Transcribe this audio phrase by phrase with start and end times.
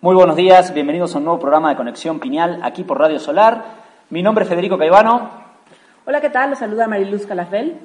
[0.00, 3.64] Muy buenos días, bienvenidos a un nuevo programa de Conexión Piñal aquí por Radio Solar.
[4.10, 5.28] Mi nombre es Federico Caivano.
[6.06, 6.50] Hola, ¿qué tal?
[6.50, 7.80] Los saluda Mariluz Calafel.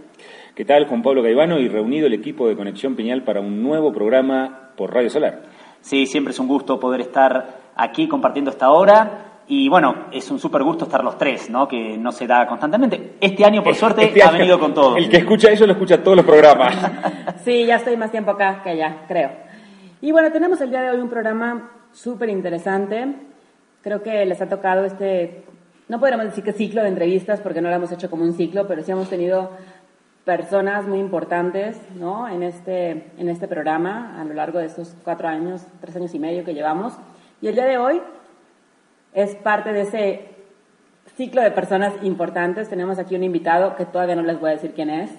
[0.54, 0.86] ¿Qué tal?
[0.86, 4.94] Juan Pablo Caivano y reunido el equipo de Conexión Piñal para un nuevo programa por
[4.94, 5.42] Radio Solar.
[5.82, 9.40] Sí, siempre es un gusto poder estar aquí compartiendo esta hora.
[9.48, 11.68] Y bueno, es un súper gusto estar los tres, ¿no?
[11.68, 13.16] Que no se da constantemente.
[13.20, 14.98] Este año, por suerte, Este ha venido con todo.
[14.98, 16.76] El que escucha eso lo escucha todos los programas.
[17.44, 19.32] Sí, ya estoy más tiempo acá que allá, creo.
[20.00, 23.16] Y bueno, tenemos el día de hoy un programa súper interesante.
[23.82, 25.44] Creo que les ha tocado este,
[25.88, 28.68] no podríamos decir que ciclo de entrevistas porque no lo hemos hecho como un ciclo,
[28.68, 29.52] pero sí hemos tenido
[30.26, 32.30] personas muy importantes ¿no?
[32.30, 36.20] en, este, en este programa a lo largo de estos cuatro años, tres años y
[36.20, 36.94] medio que llevamos.
[37.42, 38.02] Y el día de hoy
[39.14, 40.30] es parte de ese
[41.18, 42.70] ciclo de personas importantes.
[42.70, 45.12] Tenemos aquí un invitado que todavía no les voy a decir quién es.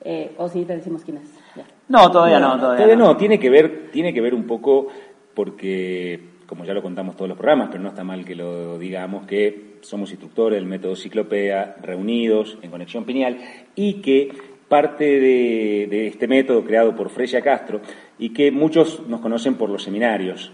[0.00, 1.30] Eh, o sí, te decimos quién es.
[1.54, 1.64] Ya.
[1.88, 3.12] No, todavía no, todavía, Todavía no.
[3.12, 4.88] no, tiene que ver, tiene que ver un poco
[5.34, 9.26] porque, como ya lo contamos todos los programas, pero no está mal que lo digamos,
[9.26, 13.38] que somos instructores del método Ciclopea, reunidos en Conexión Piñal,
[13.74, 14.32] y que
[14.68, 17.80] parte de, este método creado por Freya Castro,
[18.18, 20.52] y que muchos nos conocen por los seminarios,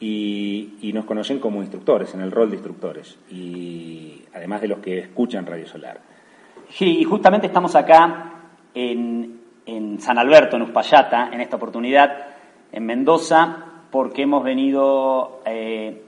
[0.00, 4.78] y, y nos conocen como instructores, en el rol de instructores, y además de los
[4.80, 6.00] que escuchan Radio Solar.
[6.68, 8.32] Sí, y justamente estamos acá
[8.74, 12.26] en, en San Alberto, en Uspallata, en esta oportunidad,
[12.72, 16.06] en Mendoza, porque hemos venido eh,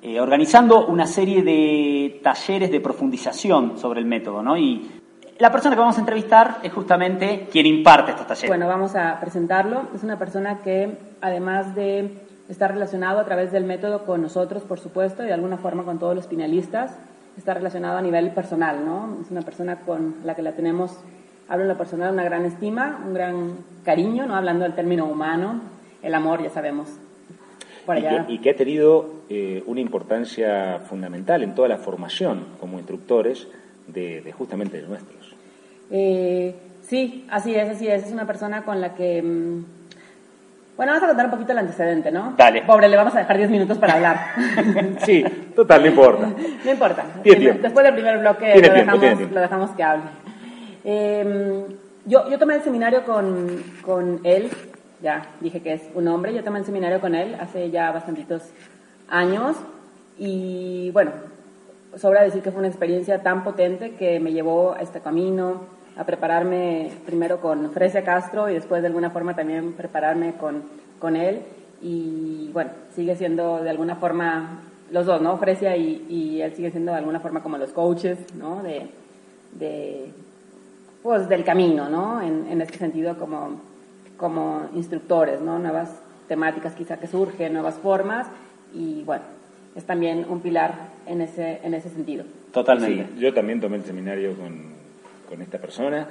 [0.00, 4.56] eh, organizando una serie de talleres de profundización sobre el método, ¿no?
[4.56, 4.90] Y
[5.38, 8.48] la persona que vamos a entrevistar es justamente quien imparte estos talleres.
[8.48, 9.88] Bueno, vamos a presentarlo.
[9.94, 12.16] Es una persona que, además de
[12.48, 15.98] estar relacionado a través del método con nosotros, por supuesto, y de alguna forma con
[15.98, 16.96] todos los pinalistas,
[17.36, 19.18] está relacionado a nivel personal, ¿no?
[19.20, 20.98] Es una persona con la que la tenemos,
[21.48, 24.34] hablo en lo personal, una gran estima, un gran cariño, ¿no?
[24.34, 25.60] Hablando del término humano,
[26.02, 26.88] el amor, ya sabemos.
[27.86, 32.44] Por y, que, y que ha tenido eh, una importancia fundamental en toda la formación
[32.60, 33.48] como instructores
[33.88, 35.34] de, de justamente de nuestros.
[35.90, 36.54] Eh,
[36.86, 38.06] sí, así es, así es.
[38.06, 39.20] Es una persona con la que...
[39.22, 39.64] mm,
[40.76, 42.34] Bueno, vamos a contar un poquito el antecedente, ¿no?
[42.36, 42.62] Dale.
[42.62, 44.18] Pobre, le vamos a dejar 10 minutos para hablar.
[45.04, 45.24] Sí,
[45.56, 46.32] total, no importa.
[46.64, 47.04] No importa.
[47.22, 47.52] Tiene.
[47.52, 50.04] Después del primer bloque lo, tiempo, dejamos, lo que hable.
[50.84, 51.66] Eh,
[52.06, 54.48] yo, yo tomé el seminario con, con él,
[55.02, 58.42] ya dije que es un hombre, yo tomé el seminario con él hace ya bastantitos
[59.08, 59.56] años
[60.18, 61.10] y bueno,
[61.96, 65.62] sobra decir que fue una experiencia tan potente que me llevó a este camino,
[65.96, 70.62] a prepararme primero con Fresia Castro y después de alguna forma también prepararme con,
[70.98, 71.42] con él
[71.82, 75.36] y bueno, sigue siendo de alguna forma los dos, ¿no?
[75.38, 78.62] Fresia y, y él sigue siendo de alguna forma como los coaches, ¿no?
[78.62, 78.86] De,
[79.58, 80.10] de
[81.02, 82.22] pues del camino, ¿no?
[82.22, 83.60] En, en este sentido como,
[84.22, 85.58] como instructores, ¿no?
[85.58, 88.28] Nuevas temáticas quizá que surgen, nuevas formas
[88.72, 89.24] y bueno,
[89.74, 92.24] es también un pilar en ese, en ese sentido.
[92.52, 93.08] Totalmente.
[93.16, 94.62] Sí, yo también tomé el seminario con,
[95.28, 96.06] con esta persona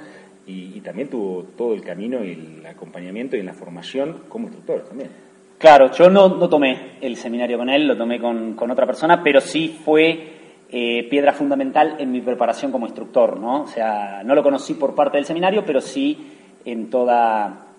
[0.46, 4.82] y, y también tuvo todo el camino y el acompañamiento y la formación como instructor
[4.82, 5.08] también.
[5.56, 9.22] Claro, yo no, no tomé el seminario con él, lo tomé con, con otra persona,
[9.22, 10.32] pero sí fue
[10.68, 13.62] eh, piedra fundamental en mi preparación como instructor, ¿no?
[13.62, 16.18] O sea, no lo conocí por parte del seminario, pero sí
[16.66, 17.71] en toda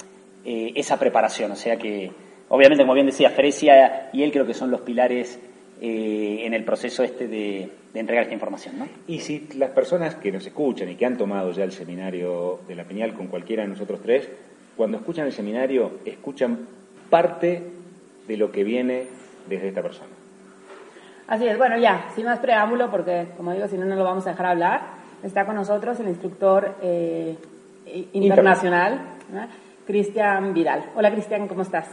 [0.45, 1.51] eh, esa preparación.
[1.51, 2.11] O sea que,
[2.49, 5.39] obviamente, como bien decía, Fresia y él creo que son los pilares
[5.81, 8.87] eh, en el proceso este de, de entregar esta información, ¿no?
[9.07, 12.75] Y si las personas que nos escuchan y que han tomado ya el seminario de
[12.75, 14.29] la Peñal con cualquiera de nosotros tres,
[14.75, 16.67] cuando escuchan el seminario, escuchan
[17.09, 17.63] parte
[18.27, 19.07] de lo que viene
[19.47, 20.09] desde esta persona.
[21.27, 24.25] Así es, bueno, ya, sin más preámbulo, porque como digo, si no, no lo vamos
[24.27, 24.81] a dejar hablar.
[25.23, 27.35] Está con nosotros el instructor eh,
[28.13, 28.99] internacional,
[29.31, 29.47] ¿no?
[29.85, 30.91] Cristian Vidal.
[30.95, 31.87] Hola, Cristian, ¿cómo estás?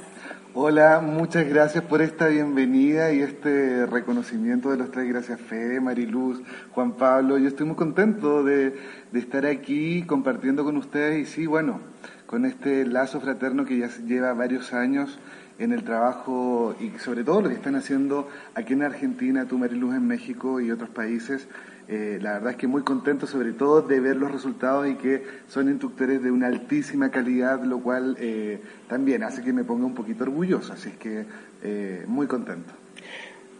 [0.55, 5.09] Hola, muchas gracias por esta bienvenida y este reconocimiento de los tres.
[5.09, 6.43] Gracias, Fede, Mariluz,
[6.73, 7.39] Juan Pablo.
[7.39, 8.77] Yo estoy muy contento de,
[9.13, 11.81] de estar aquí compartiendo con ustedes y sí, bueno,
[12.27, 15.19] con este lazo fraterno que ya lleva varios años
[15.61, 19.95] en el trabajo y sobre todo lo que están haciendo aquí en Argentina, tú Mariluz
[19.95, 21.49] en México y otros países.
[21.93, 25.25] Eh, la verdad es que muy contento sobre todo de ver los resultados y que
[25.49, 29.95] son instructores de una altísima calidad, lo cual eh, también hace que me ponga un
[29.95, 31.25] poquito orgulloso, así es que
[31.65, 32.73] eh, muy contento.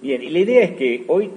[0.01, 1.29] Bien, y la idea es que hoy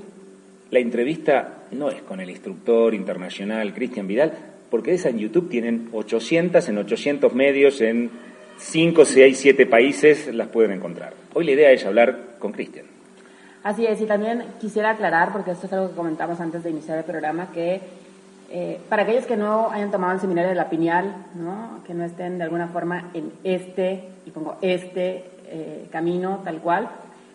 [0.69, 4.31] la entrevista no es con el instructor internacional Cristian Vidal,
[4.69, 8.11] porque esa en YouTube tienen 800 en 800 medios en
[8.57, 11.15] 5, 6, 7 países las pueden encontrar.
[11.33, 12.92] Hoy la idea es hablar con Cristian.
[13.63, 16.97] Así es, y también quisiera aclarar, porque esto es algo que comentamos antes de iniciar
[16.97, 17.81] el programa, que
[18.49, 21.81] eh, para aquellos que no hayan tomado el seminario de la Piñal, ¿no?
[21.87, 26.89] que no estén de alguna forma en este, y pongo este eh, camino tal cual,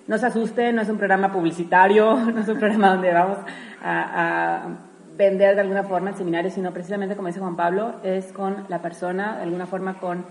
[0.06, 3.38] no se asusten, no es un programa publicitario, no es un programa donde vamos
[3.82, 4.68] a,
[5.16, 8.80] vender de alguna forma el seminario, sino precisamente, como dice Juan Pablo, es con la
[8.80, 10.24] persona, de alguna forma con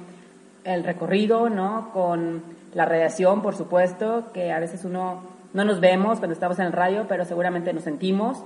[0.63, 1.89] el recorrido, ¿no?
[1.91, 2.41] Con
[2.73, 6.71] la radiación, por supuesto, que a veces uno no nos vemos cuando estamos en el
[6.71, 8.43] radio, pero seguramente nos sentimos,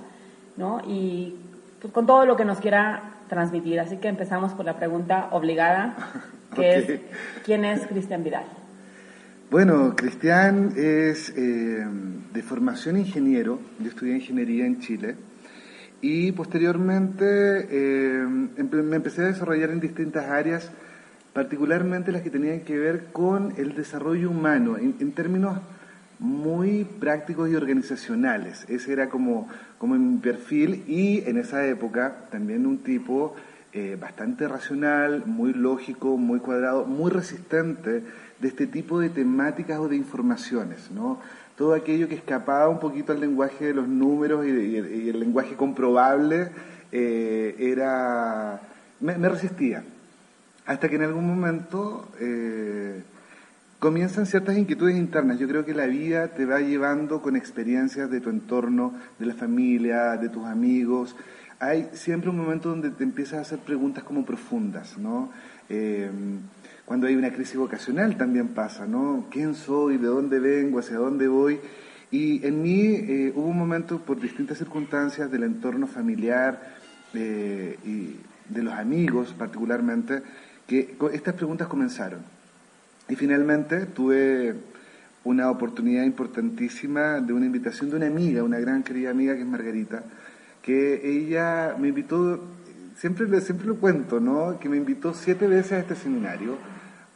[0.56, 0.82] ¿no?
[0.88, 1.36] Y
[1.82, 3.82] pues, con todo lo que nos quiera transmitir.
[3.82, 5.98] Así que empezamos por la pregunta obligada,
[6.56, 7.02] que es,
[7.44, 8.46] ¿quién es Cristian Vidal?
[9.50, 11.86] Bueno, Cristian es eh,
[12.34, 15.16] de formación ingeniero, yo estudié ingeniería en Chile
[16.00, 20.72] y posteriormente eh, me empecé a desarrollar en distintas áreas,
[21.34, 25.60] particularmente las que tenían que ver con el desarrollo humano, en, términos
[26.22, 28.64] muy prácticos y organizacionales.
[28.70, 33.36] Ese era como, como mi perfil y en esa época también un tipo
[33.74, 38.04] eh, bastante racional, muy lógico, muy cuadrado, muy resistente
[38.40, 41.20] de este tipo de temáticas o de informaciones, ¿no?
[41.58, 44.78] Todo aquello que escapaba un poquito al lenguaje de los números y,
[45.10, 46.50] el lenguaje comprobable
[46.92, 48.62] eh, era
[49.00, 49.84] me, resistía.
[50.68, 53.02] Hasta que en algún momento eh,
[53.82, 55.40] comienzan ciertas inquietudes internas.
[55.40, 59.34] Yo creo que la vida te va llevando con experiencias de tu entorno, de la
[59.34, 61.16] familia, de tus amigos.
[61.60, 65.32] Hay siempre un momento donde te empiezas a hacer preguntas como profundas, ¿no?
[65.68, 66.12] Eh,
[66.86, 69.26] cuando hay una crisis vocacional también pasa, ¿no?
[69.32, 69.98] ¿Quién soy?
[69.98, 70.78] ¿De dónde vengo?
[70.78, 71.60] ¿Hacia dónde voy?
[72.12, 76.76] Y en mí eh, hubo un momento, por distintas circunstancias del entorno familiar
[77.16, 78.18] eh, y
[78.48, 80.22] de los amigos particularmente,
[80.68, 82.41] que estas preguntas comenzaron.
[83.10, 84.56] Y finalmente tuve
[85.24, 89.48] una oportunidad importantísima de una invitación de una amiga, una gran querida amiga que es
[89.48, 90.04] Margarita,
[90.62, 92.40] que ella me invitó,
[92.98, 94.60] siempre, siempre lo cuento, ¿no?
[94.60, 96.58] Que me invitó siete veces a este seminario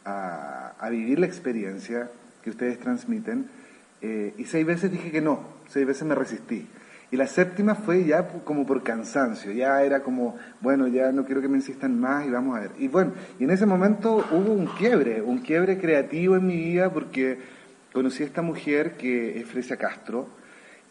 [0.04, 2.10] a, vivir la experiencia
[2.44, 3.46] que ustedes transmiten.
[4.00, 6.66] Eh, y seis veces dije que no, seis veces me resistí.
[7.10, 11.40] Y la séptima fue ya como por cansancio, ya era como, bueno, ya no quiero
[11.40, 12.70] que me insistan más y vamos a ver.
[12.78, 16.92] Y bueno, y en ese momento hubo un quiebre, un quiebre creativo en mi vida
[16.92, 17.38] porque
[17.92, 20.28] conocí a esta mujer que es Fresia Castro,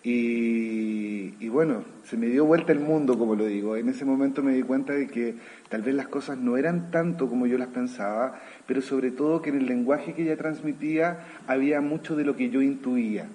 [0.08, 3.76] y, bueno, se me dio vuelta el mundo, como lo digo.
[3.76, 5.34] En ese momento me di cuenta de que
[5.68, 9.50] tal vez las cosas no eran tanto como yo las pensaba, pero sobre todo que
[9.50, 13.26] en el lenguaje que ella transmitía había mucho de lo que yo intuía.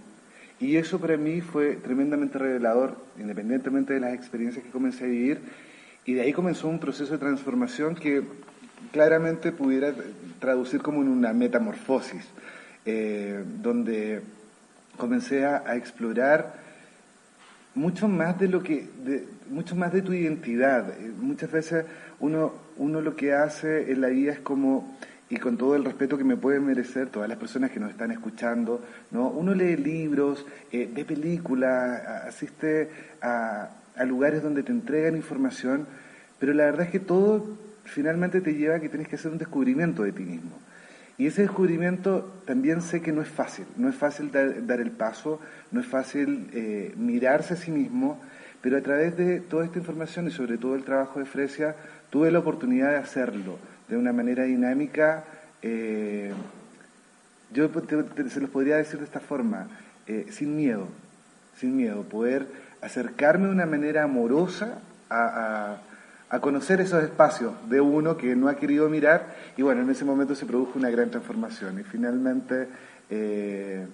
[0.60, 5.40] Y eso para mí fue tremendamente revelador, independientemente de las experiencias que comencé a vivir.
[6.04, 8.22] Y de ahí comenzó un proceso de transformación que
[8.92, 9.94] claramente pudiera
[10.38, 12.26] traducir como en una metamorfosis,
[12.84, 14.20] eh, donde
[14.96, 16.54] comencé a, explorar
[17.74, 18.86] mucho más de lo que,
[19.48, 20.90] mucho más de tu identidad.
[20.90, 21.86] Eh, muchas veces
[22.18, 24.96] uno, uno lo que hace en la vida es como,
[25.30, 28.10] y con todo el respeto que me pueden merecer todas las personas que nos están
[28.10, 29.28] escuchando, ¿no?
[29.28, 32.90] Uno lee libros, eh, ve películas, asiste
[33.22, 35.86] a, a lugares donde te entregan información,
[36.40, 37.46] pero la verdad es que todo
[37.84, 40.58] finalmente te lleva a que tienes que hacer un descubrimiento de ti mismo.
[41.16, 45.38] Y ese descubrimiento también sé que no es fácil, no es fácil dar, el paso,
[45.70, 48.20] no es fácil eh, mirarse a sí mismo,
[48.62, 51.76] pero a través de toda esta información y sobre todo el trabajo de Fresia,
[52.08, 53.58] tuve la oportunidad de hacerlo
[53.90, 55.24] de una manera dinámica.
[55.60, 56.32] Eh,
[57.52, 57.68] yo
[58.28, 59.68] se los podría decir de esta forma,
[60.06, 60.88] eh, sin miedo,
[61.58, 62.46] sin miedo, poder
[62.80, 64.78] acercarme de una manera amorosa
[65.10, 65.80] a
[66.30, 70.04] a conocer esos espacios de uno que no ha querido mirar y bueno, en ese
[70.04, 72.68] momento se produjo una gran transformación y finalmente
[73.10, 73.84] eh,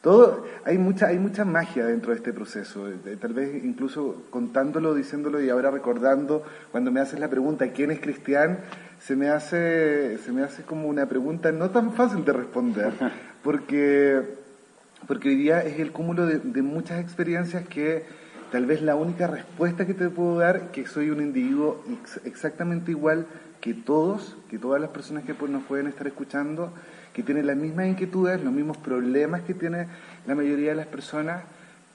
[0.00, 2.86] todo, hay mucha, hay mucha magia dentro de este proceso,
[3.20, 8.00] tal vez incluso contándolo, diciéndolo y ahora recordando, cuando me haces la pregunta ¿quién es
[8.00, 8.58] cristian?
[9.00, 12.92] se me hace, se me hace como una pregunta no tan fácil de responder,
[13.42, 14.22] porque,
[15.06, 18.04] porque hoy día es el cúmulo de, de muchas experiencias que
[18.50, 21.84] Tal vez la única respuesta que te puedo dar que soy un individuo
[22.24, 23.26] exactamente igual
[23.60, 26.72] que todos, que todas las personas que pues, nos pueden estar escuchando,
[27.18, 29.88] que tienen las mismas inquietudes, los mismos problemas que tiene
[30.24, 31.42] la mayoría de las personas,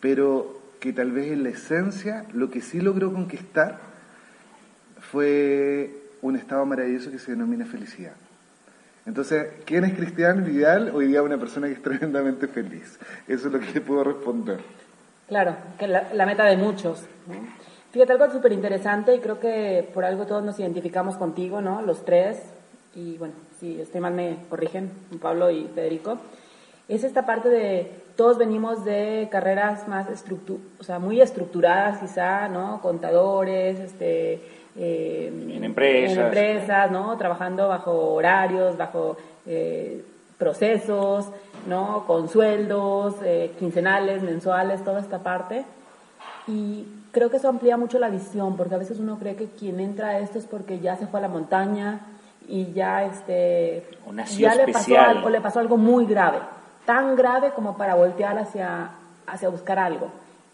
[0.02, 3.78] pero que tal vez en la esencia lo que sí logró conquistar
[5.00, 8.12] fue un estado maravilloso que se denomina felicidad.
[9.06, 10.92] Entonces, ¿quién es Cristian Vidal?
[10.94, 13.00] Hoy día una persona que es tremendamente feliz.
[13.26, 14.60] Eso es lo que te puedo responder.
[15.30, 17.02] Claro, que la, la meta de muchos.
[17.94, 21.82] Fíjate, algo súper interesante y creo que por algo todos nos identificamos contigo, ¿no?
[21.82, 22.40] Los tres,
[22.96, 26.18] y bueno, si estoy mal me corrigen, Pablo y Federico,
[26.88, 32.48] es esta parte de todos venimos de carreras más estructu o sea, muy estructuradas quizá,
[32.48, 32.82] ¿no?
[32.82, 34.42] Contadores, este...
[34.76, 36.18] Eh, en empresas.
[36.18, 37.16] En empresas, ¿no?
[37.18, 40.04] Trabajando bajo horarios, bajo eh,
[40.38, 41.28] procesos,
[41.68, 42.06] ¿no?
[42.06, 45.64] Con sueldos, eh, quincenales, mensuales, toda esta parte.
[46.48, 49.80] Y creo que eso amplía mucho la visión, porque a veces uno cree que quien
[49.80, 52.02] entra a esto es porque ya se fue a la montaña
[52.48, 53.88] y ya, este,
[54.38, 56.40] ya le pasó algo, le pasó algo muy grave,
[56.86, 58.92] tan grave como para voltear hacia,
[59.26, 60.12] hacia buscar algo.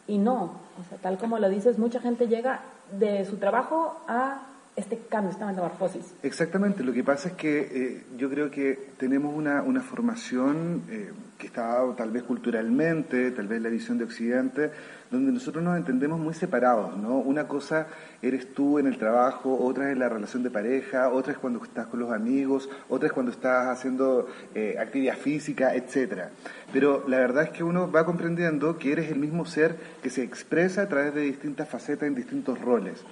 [0.07, 0.43] Y no,
[0.79, 4.41] o sea, tal como lo dices, mucha gente llega de su trabajo a
[4.75, 6.13] este cambio, esta metamorfosis.
[6.23, 11.11] Exactamente, lo que pasa es que eh, yo creo que tenemos una, una formación eh,
[11.37, 14.71] que está tal vez culturalmente, tal vez la visión de Occidente,
[15.11, 17.17] donde nosotros nos entendemos muy separados, ¿no?
[17.17, 17.87] Una cosa
[18.21, 21.87] eres tú en el trabajo, otra es la relación de pareja, otra es cuando estás
[21.87, 26.29] con los amigos, otra es cuando estás haciendo eh, actividad física, etcétera.
[26.71, 30.23] Pero la verdad es que uno va comprendiendo que eres el mismo ser que se
[30.23, 33.03] expresa a través de distintas facetas en distintos roles.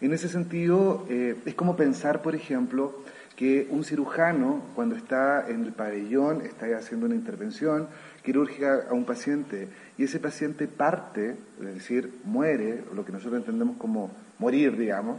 [0.00, 3.02] En ese sentido, eh, es como pensar, por ejemplo,
[3.36, 7.86] que un cirujano, cuando está en el pabellón, está haciendo una intervención
[8.22, 13.76] quirúrgica a un paciente y ese paciente parte, es decir, muere, lo que nosotros entendemos
[13.76, 15.18] como morir, digamos,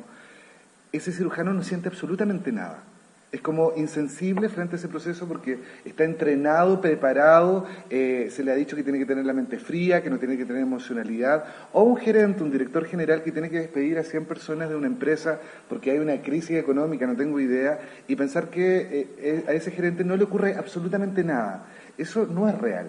[0.91, 2.83] ese cirujano no siente absolutamente nada
[3.31, 8.55] es como insensible frente a ese proceso porque está entrenado, preparado, eh, se le ha
[8.55, 11.43] dicho que tiene que tener la mente fría, que no tiene que tener emocionalidad,
[11.73, 14.87] o un gerente, un director general que tiene que despedir a 100 personas de una
[14.87, 19.51] empresa porque hay una crisis económica, no tengo idea, y pensar que eh, eh, a
[19.51, 21.65] ese gerente no le ocurre absolutamente nada.
[21.97, 22.87] Eso no es real.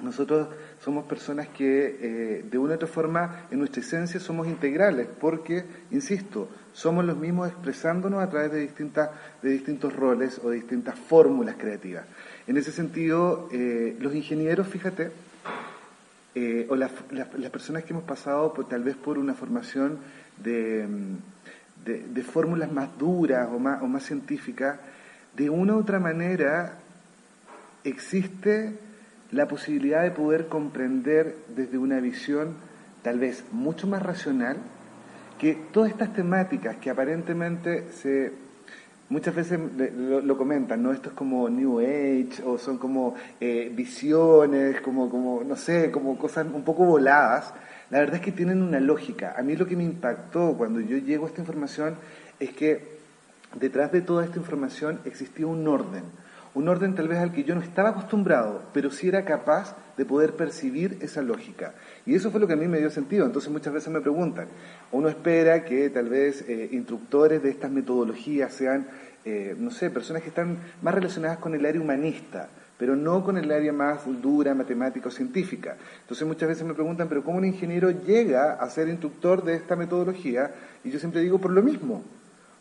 [0.00, 0.48] Nosotros
[0.84, 5.64] somos personas que eh, de una u otra forma en nuestra esencia somos integrales porque,
[5.90, 9.10] insisto, somos los mismos expresándonos a través de, distintas,
[9.42, 12.04] de distintos roles o de distintas fórmulas creativas.
[12.46, 15.12] En ese sentido, eh, los ingenieros, fíjate,
[16.34, 16.90] eh, o las,
[17.50, 19.98] personas que hemos pasado tal vez por una formación
[20.36, 20.86] de,
[21.86, 24.78] de fórmulas más duras o más, o más científicas,
[25.34, 26.78] de una u otra manera
[27.84, 28.85] existe
[29.32, 32.54] la posibilidad de poder comprender desde una visión
[33.02, 34.56] tal vez mucho más racional
[35.38, 38.32] que todas estas temáticas que aparentemente se
[39.08, 39.60] muchas veces
[39.96, 40.92] lo, comentan, ¿no?
[40.92, 46.18] Esto es como New Age o son como eh, visiones, como, como, no sé, como
[46.18, 47.52] cosas un poco voladas.
[47.90, 49.34] La verdad es que tienen una lógica.
[49.38, 51.94] A mí lo que me impactó cuando yo llego a esta información
[52.40, 52.96] es que
[53.54, 56.02] detrás de toda esta información existía un orden
[56.56, 60.06] un orden tal vez al que yo no estaba acostumbrado, pero sí era capaz de
[60.06, 61.74] poder percibir esa lógica.
[62.06, 63.26] Y eso fue lo que a mí me dio sentido.
[63.26, 64.48] Entonces muchas veces me preguntan,
[64.90, 68.86] uno espera que tal vez eh, instructores de estas metodologías sean,
[69.26, 72.48] eh, no sé, personas que están más relacionadas con el área humanista,
[72.78, 75.76] pero no con el área más dura, matemática o científica.
[76.00, 79.76] Entonces muchas veces me preguntan, pero ¿cómo un ingeniero llega a ser instructor de esta
[79.76, 80.54] metodología?
[80.84, 82.02] Y yo siempre digo por lo mismo,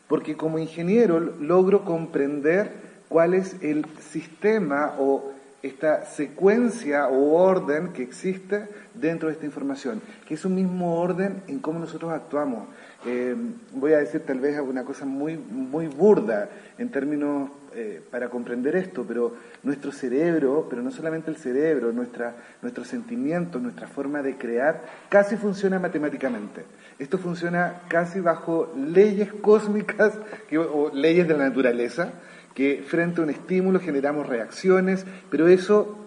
[0.10, 5.32] porque como ingeniero logro comprender cuál es el sistema o
[5.62, 11.42] esta secuencia o orden que existe dentro de esta información, que es un mismo orden
[11.48, 12.68] en cómo nosotros actuamos.
[13.06, 13.36] Eh,
[13.74, 18.76] voy a decir tal vez una cosa muy, muy burda en términos eh, para comprender
[18.76, 19.34] esto, pero
[19.64, 25.36] nuestro cerebro, pero no solamente el cerebro, nuestra, nuestros sentimientos, nuestra forma de crear, casi
[25.36, 26.64] funciona matemáticamente.
[27.00, 30.14] Esto funciona casi bajo leyes cósmicas
[30.58, 32.14] o leyes de la naturaleza
[32.56, 35.98] que frente a un estímulo generamos reacciones, pero eso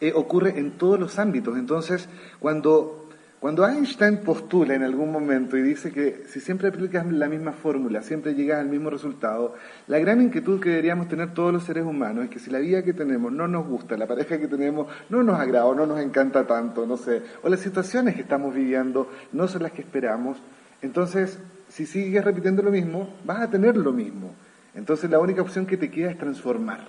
[0.00, 1.58] eh, ocurre en todos los ámbitos.
[1.58, 3.08] Entonces, cuando,
[3.40, 8.02] cuando Einstein postula en algún momento y dice que si siempre aplicas la misma fórmula,
[8.02, 9.56] siempre llegas al mismo resultado,
[9.88, 12.84] la gran inquietud que deberíamos tener todos los seres humanos es que si la vida
[12.84, 15.98] que tenemos no nos gusta, la pareja que tenemos no nos agrada o no nos
[15.98, 20.38] encanta tanto, no sé, o las situaciones que estamos viviendo no son las que esperamos,
[20.82, 21.36] entonces,
[21.68, 24.32] si sigues repitiendo lo mismo, vas a tener lo mismo.
[24.74, 26.88] Entonces la única opción que te queda es transformar.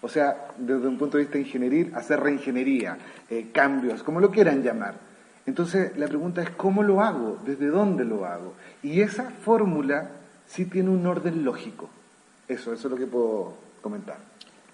[0.00, 2.98] O sea, desde un punto de vista ingenieril, hacer reingeniería,
[3.30, 4.94] eh, cambios, como lo quieran llamar.
[5.46, 7.38] Entonces la pregunta es, ¿cómo lo hago?
[7.44, 8.54] ¿Desde dónde lo hago?
[8.82, 10.10] Y esa fórmula
[10.46, 11.88] sí tiene un orden lógico.
[12.48, 14.16] Eso, eso es lo que puedo comentar.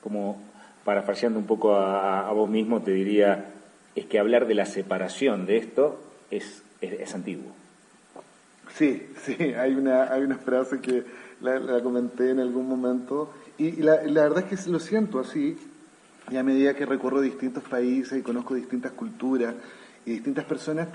[0.02, 0.42] Como
[0.84, 3.50] parafraseando un poco a, vos mismo, te diría,
[3.94, 6.00] es que hablar de la separación de esto
[6.30, 7.52] es, es antiguo.
[8.74, 11.04] Sí, sí, hay una, hay una frase que
[11.40, 15.58] la, comenté en algún momento, y, la, verdad es que lo siento así,
[16.30, 19.54] y a medida que recorro distintos países y conozco distintas culturas
[20.04, 20.88] y distintas personas,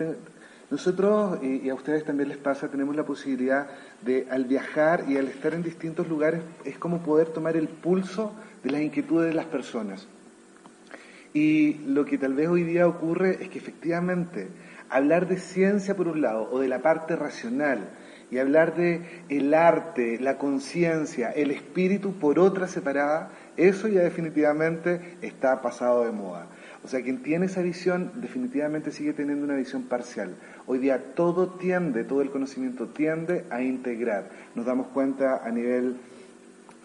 [0.70, 3.68] nosotros, y, a ustedes también les pasa, tenemos la posibilidad
[4.02, 8.34] de al viajar y al estar en distintos lugares, es como poder tomar el pulso
[8.64, 10.08] de las inquietudes de las personas.
[11.34, 14.50] Y lo que tal vez hoy día ocurre es que efectivamente
[14.90, 17.90] hablar de ciencia por un lado o de la parte racional,
[18.34, 25.18] y hablar de el arte, la conciencia, el espíritu por otra separada, Eso ya definitivamente
[25.22, 26.48] está pasado de moda.
[26.84, 30.34] O sea, quien tiene esa visión definitivamente sigue teniendo una visión parcial.
[30.66, 34.32] Hoy día todo tiende, todo el conocimiento tiende a integrar.
[34.56, 35.98] Nos damos cuenta a nivel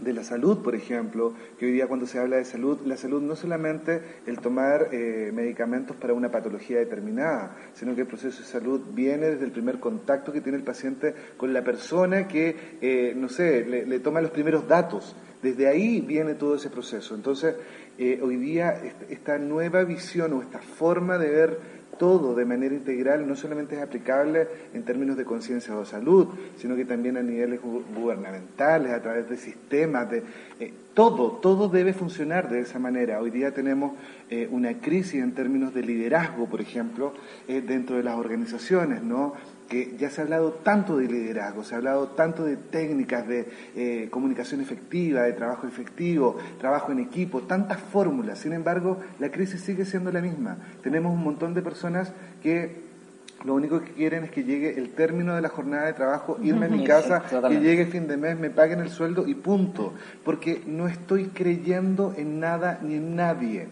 [0.00, 3.20] de la salud, por ejemplo, que hoy día cuando se habla de salud, la salud
[3.20, 8.46] no solamente el tomar eh, medicamentos para una patología determinada, sino que el proceso de
[8.46, 13.14] salud viene desde el primer contacto que tiene el paciente con la persona que, eh,
[13.16, 15.16] no sé, le, toma los primeros datos.
[15.42, 17.14] Desde ahí viene todo ese proceso.
[17.14, 17.54] Entonces,
[17.96, 21.58] eh, hoy día esta nueva visión o esta forma de ver
[21.98, 26.76] todo de manera integral no solamente es aplicable en términos de conciencia o salud, sino
[26.76, 30.22] que también a niveles gubernamentales, a través de sistemas, de
[30.60, 33.20] eh, todo, todo debe funcionar de esa manera.
[33.20, 33.92] Hoy día tenemos
[34.30, 37.12] eh, una crisis en términos de liderazgo, por ejemplo,
[37.46, 39.34] eh, dentro de las organizaciones, ¿no?
[39.68, 43.48] Que ya se ha hablado tanto de liderazgo, se ha hablado tanto de técnicas de
[43.76, 48.38] eh, comunicación efectiva, de trabajo efectivo, trabajo en equipo, tantas fórmulas.
[48.38, 50.56] Sin embargo, la crisis sigue siendo la misma.
[50.82, 52.88] Tenemos un montón de personas que
[53.44, 56.66] lo único que quieren es que llegue el término de la jornada de trabajo, irme
[56.66, 59.92] a mi casa, que llegue el fin de mes, me paguen el sueldo y punto.
[60.24, 63.68] Porque no estoy creyendo en nada ni en nadie.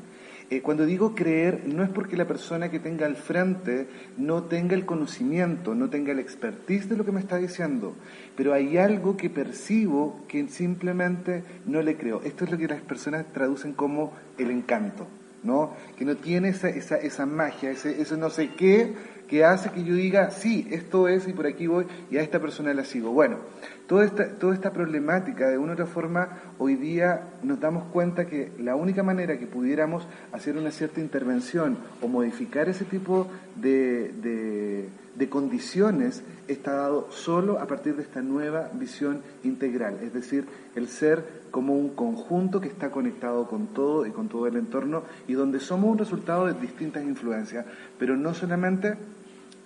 [0.48, 4.74] Eh, cuando digo creer, no es porque la persona que tenga al frente no tenga
[4.74, 7.96] el conocimiento, no tenga el expertise de lo que me está diciendo,
[8.36, 12.22] pero hay algo que percibo que simplemente no le creo.
[12.22, 15.08] Esto es lo que las personas traducen como el encanto,
[15.42, 15.74] ¿no?
[15.98, 18.94] Que no tiene esa, esa, esa magia, ese, ese no sé qué
[19.28, 22.40] que hace que yo diga, sí, esto es y por aquí voy y a esta
[22.40, 23.10] persona la sigo.
[23.10, 23.38] Bueno,
[23.86, 26.28] toda esta, toda esta problemática, de una u otra forma,
[26.58, 31.78] hoy día nos damos cuenta que la única manera que pudiéramos hacer una cierta intervención
[32.00, 38.22] o modificar ese tipo de, de, de condiciones está dado solo a partir de esta
[38.22, 40.44] nueva visión integral, es decir,
[40.74, 45.04] el ser como un conjunto que está conectado con todo y con todo el entorno
[45.26, 47.64] y donde somos un resultado de distintas influencias,
[47.98, 48.94] pero no solamente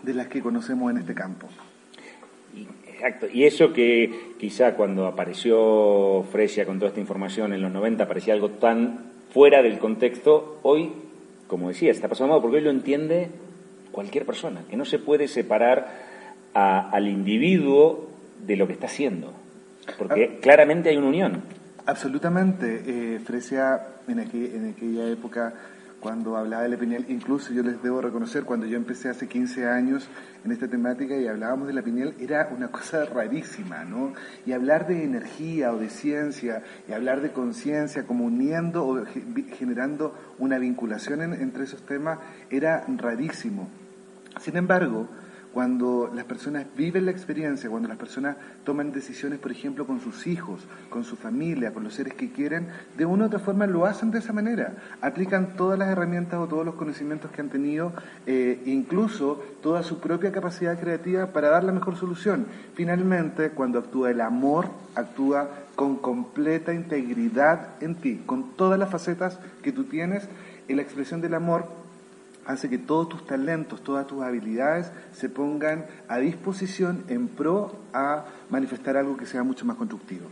[0.02, 1.48] de las que conocemos en este campo.
[2.86, 8.06] Exacto, y eso que quizá cuando apareció Fresia con toda esta información en los 90
[8.06, 10.92] parecía algo tan fuera del contexto, hoy,
[11.46, 13.30] como decía, está pasando porque hoy lo entiende
[13.92, 16.10] cualquier persona, que no se puede separar
[16.52, 18.08] al individuo
[18.44, 19.32] de lo que está haciendo,
[19.98, 20.38] porque ah.
[20.40, 21.42] claramente hay una unión.
[21.86, 22.82] Absolutamente.
[22.86, 25.54] Eh, Fresia en, en aquella época
[26.00, 29.68] cuando hablaba de la pineal, incluso yo les debo reconocer, cuando yo empecé hace 15
[29.68, 30.08] años
[30.44, 34.14] en esta temática y hablábamos de la pineal, era una cosa rarísima, ¿no?
[34.46, 39.04] Y hablar de energía o de ciencia, y hablar de conciencia, como uniendo o
[39.58, 43.68] generando una vinculación entre esos temas, era rarísimo.
[44.40, 45.06] Sin embargo,
[45.52, 50.26] cuando las personas viven la experiencia, cuando las personas toman decisiones, por ejemplo, con sus
[50.26, 53.84] hijos, con su familia, con los seres que quieren, de una u otra forma lo
[53.84, 54.74] hacen de esa manera.
[55.00, 57.92] Aplican todas las herramientas o todos los conocimientos que han tenido,
[58.26, 62.46] eh, incluso toda su propia capacidad creativa para dar la mejor solución.
[62.74, 69.38] Finalmente, cuando actúa el amor, actúa con completa integridad en ti, con todas las facetas
[69.62, 70.28] que tú tienes,
[70.68, 71.80] en la expresión del amor
[72.50, 78.24] hace que todos tus talentos, todas tus habilidades se pongan a disposición en pro a
[78.48, 80.26] manifestar algo que sea mucho más constructivo.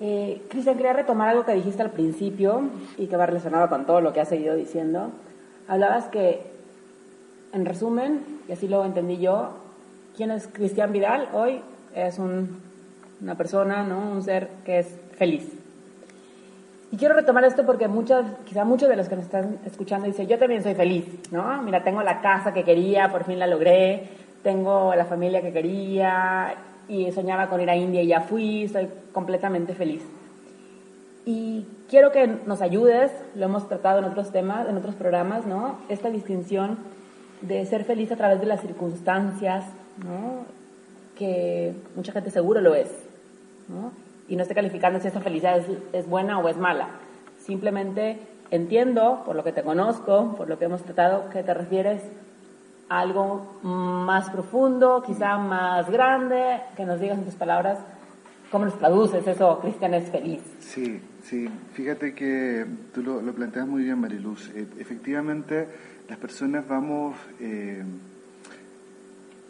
[0.00, 2.62] Eh, Cristian, quería retomar algo que dijiste al principio
[2.96, 5.10] y que va relacionado con todo lo que has seguido diciendo.
[5.68, 6.42] Hablabas que,
[7.52, 9.54] en resumen, y así lo entendí yo,
[10.16, 11.28] ¿quién es Cristian Vidal?
[11.32, 11.60] Hoy
[11.94, 14.10] es una persona, ¿no?
[14.10, 15.63] un ser que es feliz.
[16.94, 20.28] Y quiero retomar esto porque muchos, quizá muchos de los que nos están escuchando dicen,
[20.28, 21.60] yo también soy feliz, ¿no?
[21.60, 24.10] Mira, tengo la casa que quería, por fin la logré,
[24.44, 26.54] tengo la familia que quería
[26.86, 30.04] y soñaba con ir a India y ya fui, estoy completamente feliz.
[31.26, 35.80] Y quiero que nos ayudes, lo hemos tratado en otros temas, en otros programas, ¿no?
[35.88, 36.78] Esta distinción
[37.40, 39.64] de ser feliz a través de las circunstancias,
[39.98, 40.44] ¿no?
[41.18, 42.92] Que mucha gente seguro lo es,
[43.66, 44.03] ¿no?
[44.28, 45.60] Y no esté calificando si esa felicidad
[45.92, 46.88] es, buena o es mala.
[47.38, 48.18] Simplemente
[48.50, 52.02] entiendo, por lo que te conozco, por lo que hemos tratado, que te refieres
[52.88, 57.78] a algo más profundo, quizá más grande, que nos digas en tus palabras
[58.50, 60.40] cómo nos traduces eso, Cristian es feliz.
[60.60, 64.48] Sí, sí, fíjate que tú lo, planteas muy bien, Mariluz.
[64.54, 65.66] Eh, efectivamente,
[66.08, 67.82] las personas vamos, eh,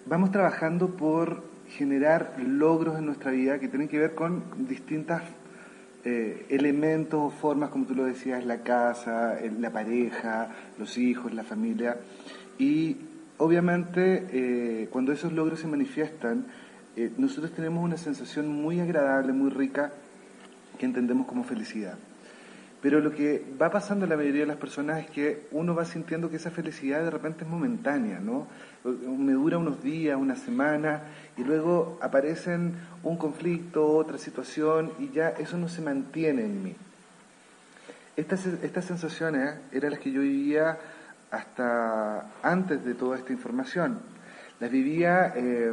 [0.07, 5.21] vamos trabajando por generar logros en nuestra vida que tienen que ver con distintos
[6.05, 11.45] eh, elementos o formas, como tú lo decías, la casa, la pareja, los hijos, la
[11.45, 11.97] familia.
[12.59, 12.97] Y
[13.39, 16.47] obviamente eh, cuando esos logros se manifiestan,
[16.97, 19.93] eh, nosotros tenemos una sensación muy agradable, muy rica,
[20.79, 21.95] que entendemos como felicidad.
[22.83, 25.87] Pero lo que va pasando en la mayoría de las personas es que uno va
[25.87, 28.47] sintiendo que esa felicidad de repente es momentánea, ¿no?
[28.85, 31.05] Me dura unos días, una semana,
[31.39, 36.77] y luego aparecen un conflicto, otra situación, y ya eso no se mantiene en mí.
[38.17, 40.79] Estas, estas sensaciones eran las que yo vivía
[41.31, 44.01] hasta antes de toda esta información.
[44.61, 45.73] Las vivía eh,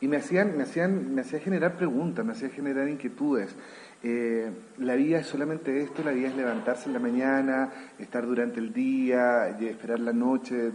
[0.00, 3.54] y me hacían, me hacían, me hacía generar preguntas, me hacía generar inquietudes.
[4.02, 8.60] Eh, la vida es solamente esto, la vida es levantarse en la mañana, estar durante
[8.60, 10.70] el día, esperar la noche,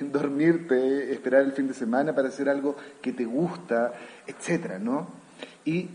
[0.12, 3.92] dormirte, esperar el fin de semana para hacer algo que te gusta,
[4.26, 5.08] etcétera, ¿no?
[5.64, 5.88] Y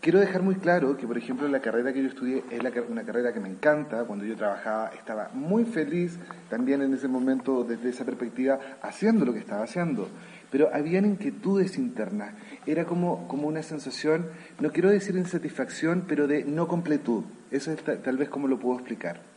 [0.00, 3.32] quiero dejar muy claro que, por ejemplo, la carrera que yo estudié es una carrera
[3.32, 4.04] que me encanta.
[4.04, 9.32] Cuando yo trabajaba estaba muy feliz también en ese momento, desde esa perspectiva, haciendo lo
[9.32, 10.08] que estaba haciendo
[10.50, 12.34] pero habían inquietudes internas.
[12.66, 14.26] Era como, como una sensación,
[14.58, 17.24] no quiero decir insatisfacción, pero de no completud.
[17.50, 19.29] Eso es tal vez como lo puedo explicar.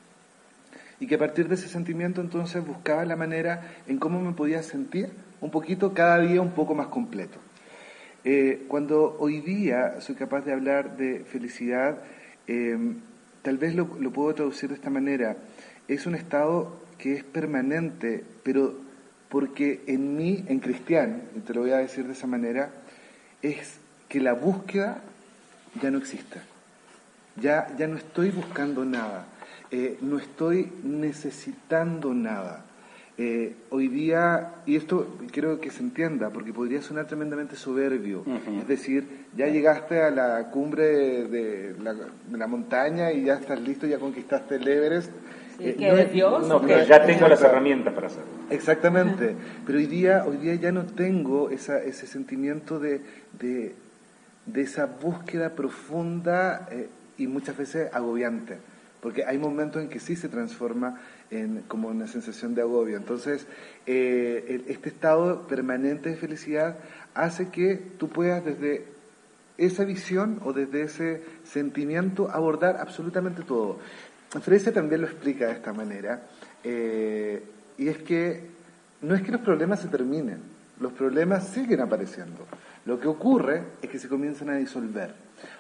[0.99, 4.63] Y que a partir de ese sentimiento entonces buscaba la manera en cómo me podía
[4.63, 5.09] sentir
[5.41, 7.37] un poquito, cada día un poco más completo.
[8.23, 11.97] Eh, cuando hoy día soy capaz de hablar de felicidad,
[12.47, 12.77] eh,
[13.41, 15.35] tal vez lo, puedo traducir de esta manera.
[15.87, 18.73] Es un estado que es permanente, pero
[19.27, 22.69] porque en mí, en cristiano, y te lo voy a decir de esa manera,
[23.41, 25.01] es que la búsqueda
[25.81, 26.39] ya no existe.
[27.35, 29.25] Ya, ya no estoy buscando nada,
[29.73, 32.63] eh, no estoy necesitando nada.
[33.17, 38.23] Eh, hoy día, y esto quiero que se entienda, porque podría sonar tremendamente soberbio,
[38.59, 43.59] es decir, ya llegaste a la cumbre de la, de la montaña y ya estás
[43.61, 45.11] listo, ya conquistaste el Everest,
[45.59, 46.47] eh, que no, Dios.
[46.47, 48.29] No, que ya tengo las herramientas para hacerlo.
[48.51, 49.35] Exactamente.
[49.65, 53.01] Pero hoy día, hoy día ya no tengo esa, ese sentimiento de,
[53.39, 53.73] de,
[54.55, 58.57] esa búsqueda profunda eh, y muchas veces agobiante.
[59.03, 62.95] Porque hay momentos en que sí se transforma en como una sensación de agobio.
[62.95, 63.45] Entonces,
[63.85, 66.77] eh, este estado permanente de felicidad
[67.13, 68.85] hace que tú puedas desde
[69.57, 73.79] esa visión o desde ese sentimiento abordar absolutamente todo.
[74.41, 76.23] Freire también lo explica de esta manera,
[76.63, 77.43] eh,
[77.77, 78.47] y es que
[79.01, 80.39] no es que los problemas se terminen,
[80.79, 82.47] los problemas siguen apareciendo.
[82.85, 85.13] Lo que ocurre es que se comienzan a disolver.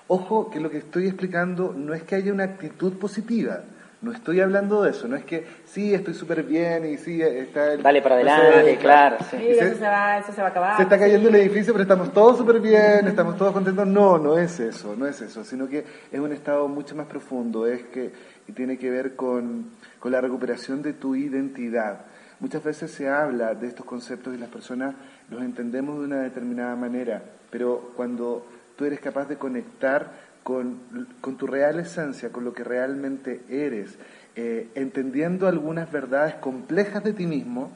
[0.07, 3.61] Ojo que lo que estoy explicando no es que haya una actitud positiva,
[4.03, 7.71] no estoy hablando de eso, no es que sí, estoy súper bien y sí, está
[7.71, 7.81] el...
[7.81, 9.15] Dale para adelante, claro.
[9.31, 9.37] Sí.
[9.39, 10.75] eso, se va, eso se va a acabar.
[10.75, 13.87] Se está cayendo el edificio, pero estamos todos súper bien, estamos todos contentos.
[13.87, 17.65] No, no es eso, no es eso, sino que es un estado mucho más profundo,
[17.65, 18.11] es que
[18.45, 22.01] y tiene que ver con, con la recuperación de tu identidad.
[22.41, 24.95] Muchas veces se habla de estos conceptos y las personas
[25.29, 28.45] los entendemos de una determinada manera, pero cuando
[28.85, 30.11] eres capaz de conectar
[30.43, 30.79] con,
[31.21, 33.97] con tu real esencia, con lo que realmente eres,
[34.35, 37.71] eh, entendiendo algunas verdades complejas de ti mismo,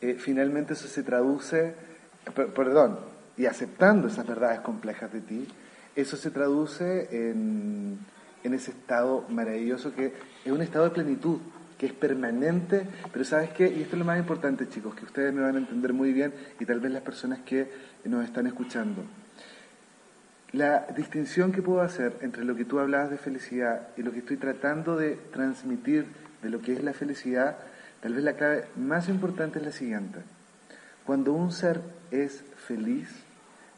[0.00, 1.74] eh, finalmente eso se traduce,
[2.54, 2.98] perdón,
[3.36, 5.48] y aceptando esas verdades complejas de ti,
[5.96, 7.98] eso se traduce en,
[8.42, 10.12] en ese estado maravilloso que
[10.44, 11.38] es un estado de plenitud,
[11.78, 13.66] que es permanente, pero ¿sabes qué?
[13.66, 16.32] Y esto es lo más importante, chicos, que ustedes me van a entender muy bien
[16.60, 17.68] y tal vez las personas que
[18.04, 19.02] nos están escuchando.
[20.54, 24.20] La distinción que puedo hacer entre lo que tú hablabas de felicidad y lo que
[24.20, 26.06] estoy tratando de transmitir
[26.44, 27.56] de lo que es la felicidad,
[28.00, 30.20] tal vez la clave más importante es la siguiente.
[31.04, 31.80] Cuando un ser
[32.12, 33.08] es feliz,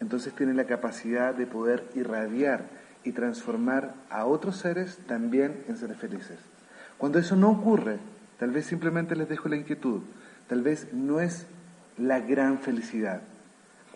[0.01, 2.65] entonces tiene la capacidad de poder irradiar
[3.05, 6.37] y transformar a otros seres también en seres felices.
[6.99, 7.97] Cuando eso no ocurre,
[8.39, 10.03] tal vez simplemente les dejo la inquietud,
[10.47, 11.47] tal vez no es
[11.97, 13.23] la gran felicidad.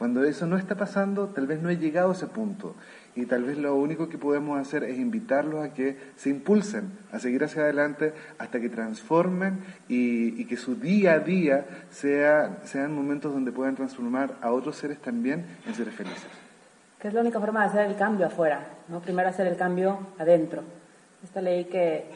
[0.01, 2.75] Cuando eso no está pasando, tal vez no he llegado a ese punto.
[3.15, 7.19] Y tal vez lo único que podemos hacer es invitarlos a que se impulsen, a
[7.19, 13.31] seguir hacia adelante hasta que transformen y, que su día a día sea, sean momentos
[13.35, 16.31] donde puedan transformar a otros seres también en seres felices
[16.99, 19.01] que es la única forma de hacer el cambio afuera, ¿no?
[19.01, 20.63] Primero hacer el cambio adentro.
[21.25, 22.07] Esta ley que,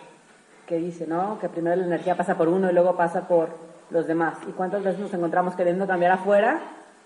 [0.66, 1.38] que dice, ¿no?
[1.38, 3.49] Que primero la energía pasa por uno y luego pasa por
[3.90, 4.37] los demás.
[4.47, 6.61] ¿Y cuántas veces nos encontramos queriendo cambiar afuera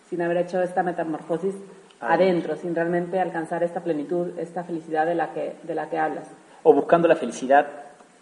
[0.09, 1.55] sin haber hecho esta metamorfosis
[2.01, 6.29] adentro, sin realmente alcanzar esta plenitud, esta felicidad de la que, de la que hablas?
[6.63, 7.67] O buscando la felicidad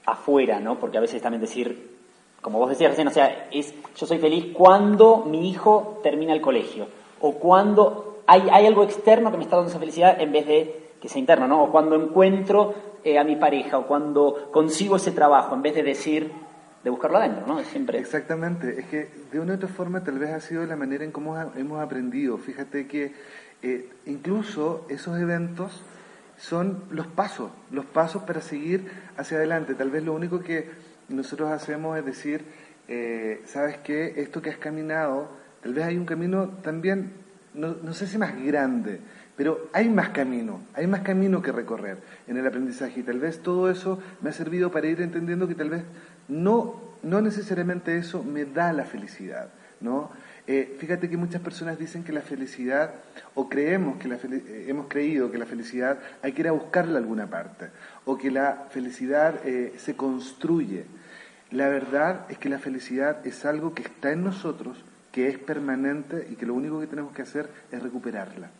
[0.04, 0.78] afuera, ¿no?
[0.78, 1.96] Porque a veces también decir,
[2.40, 6.40] como vos decías recién, o sea, es yo soy feliz cuando mi hijo termina el
[6.40, 6.86] colegio
[7.20, 10.86] o cuando hay, hay algo externo que me está dando esa felicidad en vez de
[11.00, 11.64] que sea interno, ¿no?
[11.64, 15.82] O cuando encuentro eh, a mi pareja o cuando consigo ese trabajo, en vez de
[15.82, 16.32] decir,
[16.86, 17.64] de buscarlo adentro, ¿no?
[17.64, 17.98] Siempre.
[17.98, 21.10] Exactamente, es que de una u otra forma tal vez ha sido la manera en
[21.10, 22.38] cómo hemos aprendido.
[22.38, 23.12] Fíjate que
[23.60, 25.82] eh, incluso esos eventos
[26.38, 29.74] son los pasos, los pasos para seguir hacia adelante.
[29.74, 30.70] Tal vez lo único que
[31.08, 32.44] nosotros hacemos es decir,
[32.86, 34.14] eh, ¿sabes qué?
[34.18, 35.28] Esto que has caminado,
[35.64, 37.14] tal vez hay un camino también,
[37.52, 39.00] no, no sé si más grande,
[39.36, 43.42] pero hay más camino, hay más camino que recorrer en el aprendizaje y tal vez
[43.42, 45.82] todo eso me ha servido para ir entendiendo que tal vez
[46.28, 49.48] no, no necesariamente eso me da la felicidad,
[49.80, 50.10] ¿no?
[50.48, 52.94] Eh, fíjate que muchas personas dicen que la felicidad,
[53.34, 56.98] o creemos que la eh, hemos creído que la felicidad hay que ir a buscarla
[56.98, 57.70] alguna parte,
[58.04, 60.84] o que la felicidad eh, se construye.
[61.50, 66.28] La verdad es que la felicidad es algo que está en nosotros, que es permanente
[66.30, 68.50] y que lo único que tenemos que hacer es recuperarla,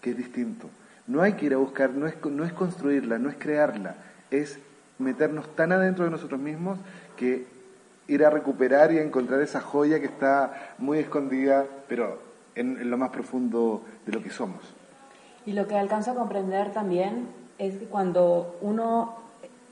[0.00, 0.70] que es distinto.
[1.08, 3.96] No hay que ir a buscar, no es, no es construirla, no es crearla,
[4.30, 4.58] es
[5.02, 6.78] meternos tan adentro de nosotros mismos
[7.16, 7.46] que
[8.08, 12.18] ir a recuperar y a encontrar esa joya que está muy escondida, pero
[12.54, 14.60] en, lo más profundo de lo que somos.
[15.46, 19.16] Y lo que alcanzo a comprender también es que cuando uno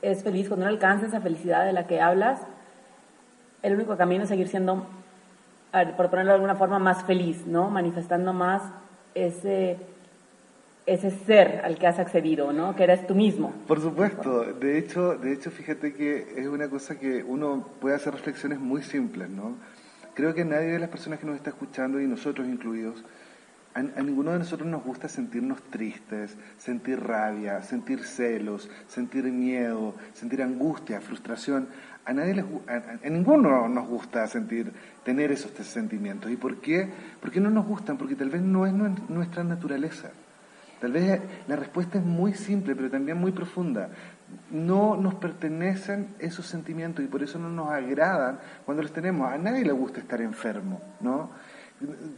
[0.01, 2.39] es feliz, cuando uno alcanza esa felicidad de la que hablas,
[3.61, 4.85] el único camino es seguir siendo,
[5.97, 7.69] por ponerlo de alguna forma, más feliz, ¿no?
[7.69, 8.63] Manifestando más
[9.13, 9.77] ese
[10.85, 12.75] ese ser al que has accedido, ¿no?
[12.75, 13.53] Que eres tú mismo.
[13.67, 14.43] Por supuesto.
[14.43, 18.81] De hecho, de hecho, fíjate que es una cosa que uno puede hacer reflexiones muy
[18.81, 19.57] simples, ¿no?
[20.13, 23.03] Creo que nadie de las personas que nos está escuchando, y nosotros incluidos,
[23.73, 30.41] a, ninguno de nosotros nos gusta sentirnos tristes, sentir rabia, sentir celos, sentir miedo, sentir
[30.41, 31.69] angustia, frustración.
[32.03, 34.73] A nadie les, a, ninguno nos gusta sentir,
[35.05, 36.29] tener esos sentimientos.
[36.31, 36.89] ¿Y por qué?
[37.21, 40.11] Porque no nos gustan, porque tal vez no es nuestra naturaleza.
[40.81, 43.89] Tal vez la respuesta es muy simple, pero también muy profunda.
[44.49, 49.31] No nos pertenecen esos sentimientos y por eso no nos agradan cuando los tenemos.
[49.31, 51.29] A nadie le gusta estar enfermo, ¿no?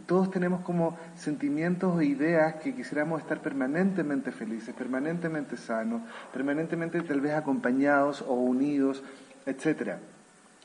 [0.06, 6.02] Todos tenemos como sentimientos o ideas que quisiéramos estar permanentemente felices, permanentemente sanos,
[6.34, 9.04] permanentemente tal vez acompañados o unidos,
[9.46, 10.00] etcétera.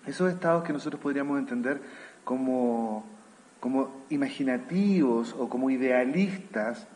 [0.06, 1.80] Esos estados que nosotros podríamos entender
[2.22, 3.04] como,
[3.58, 6.86] como imaginativos o como idealistas,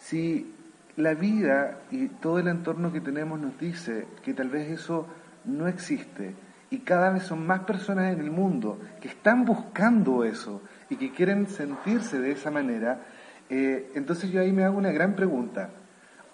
[0.00, 0.54] si
[0.96, 5.06] la vida y todo el entorno que tenemos nos dice que tal vez eso
[5.44, 6.34] no existe
[6.70, 11.12] y cada vez son más personas en el mundo que están buscando eso y que
[11.12, 13.00] quieren sentirse de esa manera,
[13.48, 15.70] eh, entonces yo ahí me hago una gran pregunta.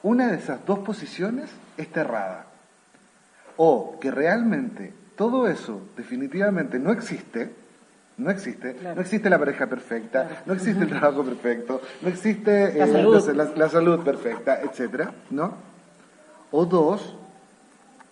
[0.03, 2.47] Una de esas dos posiciones está errada.
[3.57, 7.53] O que realmente todo eso definitivamente no existe,
[8.23, 8.77] no existe.
[8.83, 14.01] No existe la pareja perfecta, no existe el trabajo perfecto, no existe la, eh, salud.
[14.05, 15.55] perfecta, etcétera, ¿no?
[16.51, 17.17] O dos,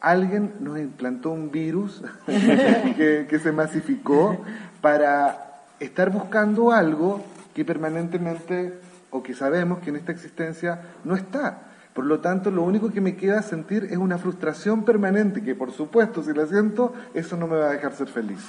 [0.01, 4.44] alguien nos implantó un virus que, que se masificó
[4.81, 8.75] para estar buscando algo que permanentemente,
[9.11, 11.62] o que sabemos que en esta existencia no está.
[11.94, 15.73] Por lo tanto, lo único que me queda sentir es una frustración permanente, que por
[15.73, 18.40] supuesto, si la siento, eso no me va a dejar ser feliz.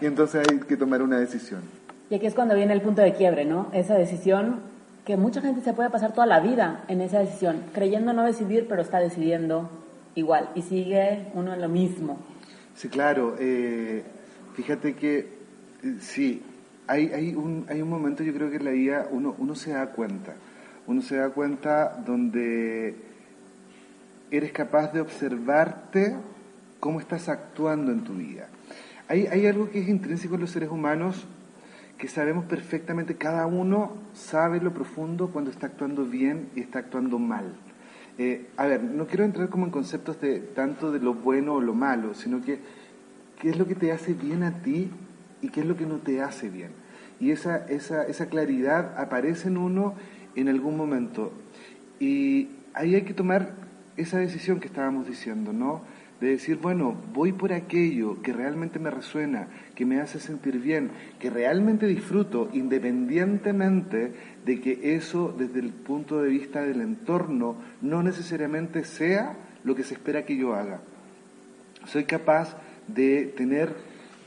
[0.00, 1.62] Y entonces hay que tomar una decisión.
[2.10, 3.68] Y aquí es cuando viene el punto de quiebre, ¿no?
[3.72, 4.60] Esa decisión
[5.04, 8.66] que mucha gente se puede pasar toda la vida en esa decisión, creyendo no decidir,
[8.68, 9.70] pero está decidiendo
[10.14, 12.18] igual y sigue uno en lo mismo.
[12.76, 13.36] Sí, claro.
[13.38, 14.04] Eh,
[14.54, 15.18] fíjate que
[15.82, 16.42] eh, sí,
[16.86, 19.72] hay, hay, un, hay un momento, yo creo que en la vida uno, uno se
[19.72, 20.34] da cuenta.
[20.86, 22.96] Uno se da cuenta donde
[24.30, 26.16] eres capaz de observarte
[26.80, 28.48] cómo estás actuando en tu vida.
[29.08, 31.26] Hay, algo que es intrínseco en los seres humanos
[31.98, 37.18] que sabemos perfectamente, cada uno sabe lo profundo cuando está actuando bien y está actuando
[37.18, 37.54] mal.
[38.18, 41.60] Eh, a ver, no quiero entrar como en conceptos de tanto de lo bueno o
[41.60, 42.60] lo malo, sino que
[43.40, 44.90] qué es lo que te hace bien a ti
[45.42, 46.70] y qué es lo que no te hace bien.
[47.20, 49.94] Y esa, esa, esa claridad aparece en uno
[50.34, 51.32] en algún momento.
[52.00, 53.52] Y ahí hay que tomar
[53.96, 55.82] esa decisión que estábamos diciendo, ¿no?
[56.22, 60.92] De decir, bueno, voy por aquello que realmente me resuena, que me hace sentir bien,
[61.18, 64.12] que realmente disfruto, independientemente
[64.46, 69.82] de que eso desde el punto de vista del entorno no necesariamente sea lo que
[69.82, 70.80] se espera que yo haga.
[71.86, 72.56] Soy capaz
[72.86, 73.74] de tener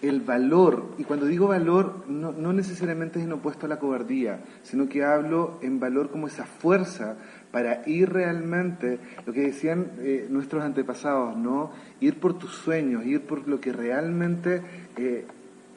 [0.02, 4.42] el valor, y cuando digo valor no, no necesariamente es en opuesto a la cobardía,
[4.64, 7.16] sino que hablo en valor como esa fuerza
[7.56, 11.72] para ir realmente, lo que decían eh, nuestros antepasados, ¿no?
[12.02, 14.62] Ir por tus sueños, ir por lo que realmente
[14.98, 15.24] eh,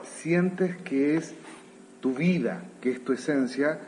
[0.03, 1.37] sientes que es
[2.01, 3.79] tu vida, que es tu esencia.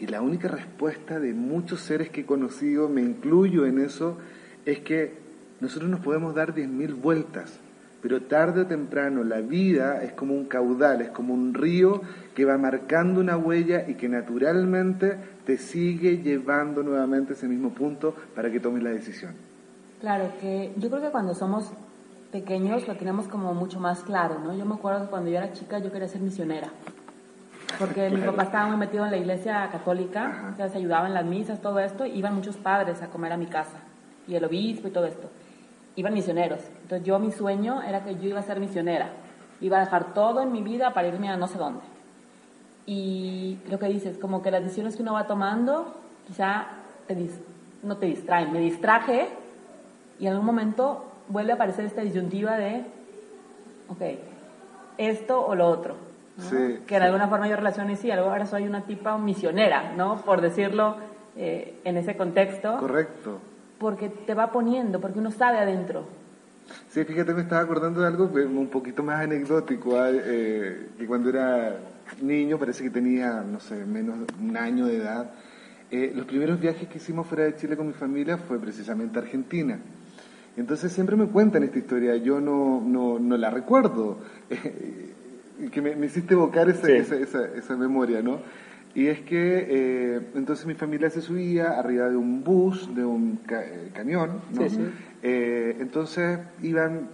[0.00, 4.18] Y la única respuesta de muchos seres que he conocido, me incluyo en eso,
[4.66, 5.12] es que
[5.60, 7.60] nosotros nos podemos dar diez mil vueltas,
[8.02, 12.02] pero tarde o temprano la vida es como un caudal, es como un río
[12.34, 17.70] que va marcando una huella y que naturalmente te sigue llevando nuevamente a ese mismo
[17.70, 19.34] punto para que tomes la decisión.
[20.00, 21.70] Claro, que yo creo que cuando somos
[22.32, 24.52] pequeños lo tenemos como mucho más claro, ¿no?
[24.56, 26.68] Yo me acuerdo que cuando yo era chica yo quería ser misionera,
[27.78, 31.14] porque mi papá estaba muy metido en la iglesia católica, o sea, se ayudaba en
[31.14, 33.78] las misas, todo esto, iban muchos padres a comer a mi casa,
[34.26, 35.30] y el obispo y todo esto,
[35.96, 36.60] iban misioneros.
[36.82, 39.10] Entonces yo mi sueño era que yo iba a ser misionera,
[39.60, 41.82] iba a dejar todo en mi vida para irme a no sé dónde.
[42.86, 45.94] Y lo que dices, como que las decisiones que uno va tomando,
[46.26, 46.66] quizá
[47.06, 47.14] te
[47.82, 48.52] no te distraen.
[48.52, 49.28] Me distraje
[50.18, 52.84] y en algún momento vuelve a aparecer esta disyuntiva de,
[53.88, 54.02] ok,
[54.98, 55.96] esto o lo otro.
[56.86, 60.16] que en alguna forma yo relaciono y sí, ahora soy una tipa misionera, ¿no?
[60.22, 60.96] Por decirlo
[61.36, 62.78] eh, en ese contexto.
[62.78, 63.38] Correcto.
[63.82, 66.06] Porque te va poniendo, porque uno sabe adentro.
[66.88, 71.76] Sí, fíjate, me estaba acordando de algo un poquito más anecdótico, eh, que cuando era
[72.22, 75.30] niño, parece que tenía, no sé, menos de un año de edad,
[75.90, 79.22] eh, los primeros viajes que hicimos fuera de Chile con mi familia fue precisamente a
[79.22, 79.78] Argentina.
[80.56, 84.18] Entonces siempre me cuentan esta historia, yo no, no, no la recuerdo,
[85.72, 88.40] que me, hiciste evocar esa, esa, esa, memoria, ¿no?
[88.94, 93.40] Y es que eh, entonces mi familia se subía arriba de un bus, de un
[93.50, 94.66] eh, camión, ¿no?
[95.22, 97.08] Eh, entonces iban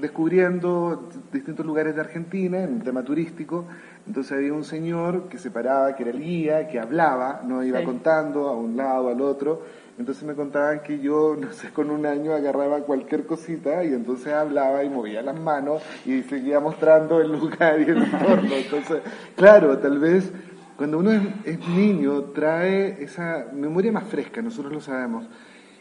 [0.00, 3.64] descubriendo distintos lugares de Argentina en un tema turístico.
[4.06, 7.82] Entonces había un señor que se paraba, que era el guía, que hablaba, no iba
[7.82, 9.62] contando a un lado, al otro
[9.98, 14.32] entonces me contaban que yo, no sé, con un año agarraba cualquier cosita y entonces
[14.32, 18.50] hablaba y movía las manos y seguía mostrando el lugar y el entorno.
[18.54, 18.98] Entonces,
[19.34, 20.30] claro, tal vez
[20.76, 21.10] cuando uno
[21.44, 25.26] es, niño trae esa memoria más fresca, nosotros lo sabemos,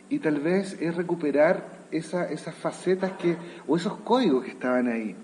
[0.10, 3.36] y tal vez es recuperar esa, esas facetas que,
[3.68, 5.16] o esos códigos que estaban ahí.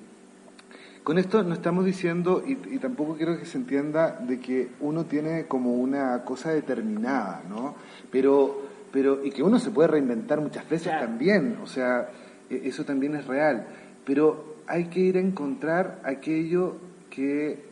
[1.03, 5.05] Con esto no estamos diciendo, y, y, tampoco quiero que se entienda, de que uno
[5.05, 7.75] tiene como una cosa determinada, ¿no?
[8.11, 12.09] Pero pero y que uno se puede reinventar muchas veces también, o sea,
[12.49, 13.67] e, eso también es real,
[14.05, 16.75] pero hay que ir a encontrar aquello
[17.09, 17.70] que,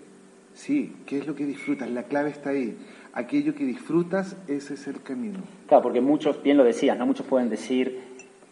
[0.59, 2.77] sí, qué es lo que disfrutas, la clave está ahí,
[3.13, 5.39] aquello que disfrutas, ese es el camino.
[5.67, 7.05] Claro, porque muchos, bien lo decías, ¿no?
[7.05, 8.01] Muchos pueden decir,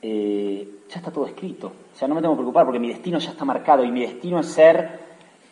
[0.02, 3.20] eh, ya está todo escrito, o sea, no me tengo que preocupar porque mi destino
[3.20, 5.00] ya está marcado y mi destino es ser,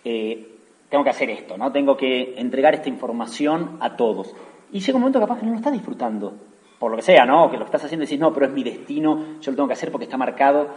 [0.05, 0.51] eh,
[0.89, 1.71] tengo que hacer esto, ¿no?
[1.71, 4.33] Tengo que entregar esta información a todos.
[4.71, 6.33] Y llega un momento capaz que no lo está disfrutando
[6.79, 7.49] por lo que sea, ¿no?
[7.51, 9.73] Que lo estás haciendo y decís, no, pero es mi destino, yo lo tengo que
[9.73, 10.69] hacer porque está marcado.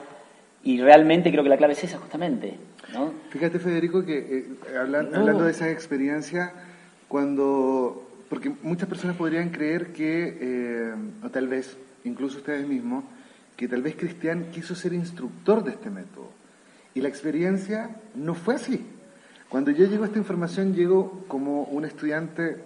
[0.68, 2.58] Y realmente creo que la clave es esa, justamente.
[2.92, 3.14] ¿no?
[3.30, 6.52] Fíjate, Federico, que eh, hablando de esa experiencia,
[7.08, 8.06] cuando.
[8.28, 13.04] Porque muchas personas podrían creer que, eh, o tal vez, incluso ustedes mismos,
[13.56, 16.28] que tal vez Cristian quiso ser instructor de este método.
[16.94, 18.84] Y la experiencia no fue así.
[19.48, 22.58] Cuando yo llego a esta información, llego como un estudiante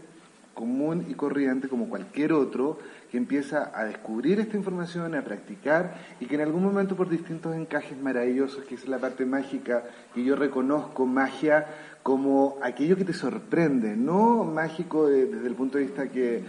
[0.55, 2.81] común y corriente, como cualquier otro,
[3.13, 7.55] que empieza a descubrir esta información, a practicar y que en algún momento por distintos
[7.55, 9.83] encajes maravillosos, que es la parte mágica,
[10.15, 11.67] que yo reconozco magia
[12.03, 16.43] como aquello que te sorprende, no mágico desde el punto de vista que...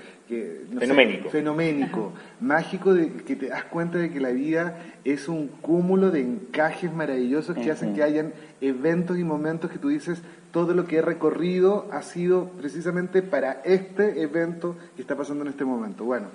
[0.80, 1.30] fenoménico.
[1.30, 6.22] fenoménico, mágico de que te das cuenta de que la vida es un cúmulo de
[6.22, 10.22] encajes maravillosos que hacen que hayan eventos y momentos que tú dices,
[10.54, 15.50] todo lo que he recorrido ha sido precisamente para este evento que está pasando en
[15.50, 16.06] este momento.
[16.06, 16.28] Bueno,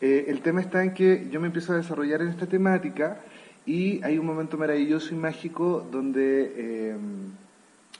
[0.00, 3.20] eh, el tema está en que yo me empiezo a desarrollar en esta temática
[3.64, 6.96] y hay un momento maravilloso y mágico donde, eh,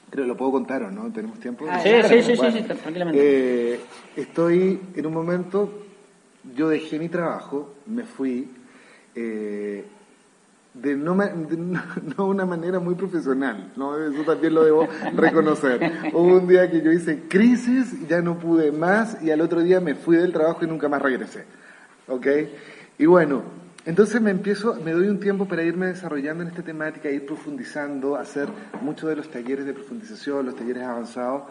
[0.09, 1.65] creo que lo puedo contar o no, tenemos tiempo.
[1.69, 3.73] Ah, sí, sí, sí, sí, tranquilamente.
[3.73, 3.79] Eh,
[4.15, 5.85] estoy en un momento,
[6.55, 8.47] yo dejé mi trabajo, me fui,
[10.81, 11.57] de no, de
[12.17, 13.97] no una manera muy profesional, ¿no?
[13.97, 15.91] eso también lo debo reconocer.
[16.13, 19.79] Hubo un día que yo hice crisis, ya no pude más y al otro día
[19.79, 21.45] me fui del trabajo y nunca más regresé.
[22.07, 22.27] ¿Ok?
[22.97, 23.43] Y bueno,
[23.85, 28.15] entonces me empiezo, me doy un tiempo para irme desarrollando en esta temática, ir profundizando,
[28.15, 28.49] hacer
[28.81, 31.43] muchos de los talleres de profundización, los talleres avanzados,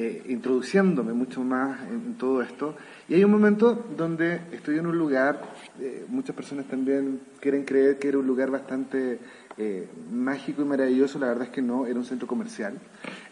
[0.00, 2.76] eh, introduciéndome mucho más en, todo esto.
[3.08, 5.40] Y hay un momento donde estoy en un lugar,
[5.80, 9.18] eh, muchas personas también quieren creer que era un lugar bastante
[9.56, 12.74] eh, mágico y maravilloso, la verdad es que no, era un centro comercial.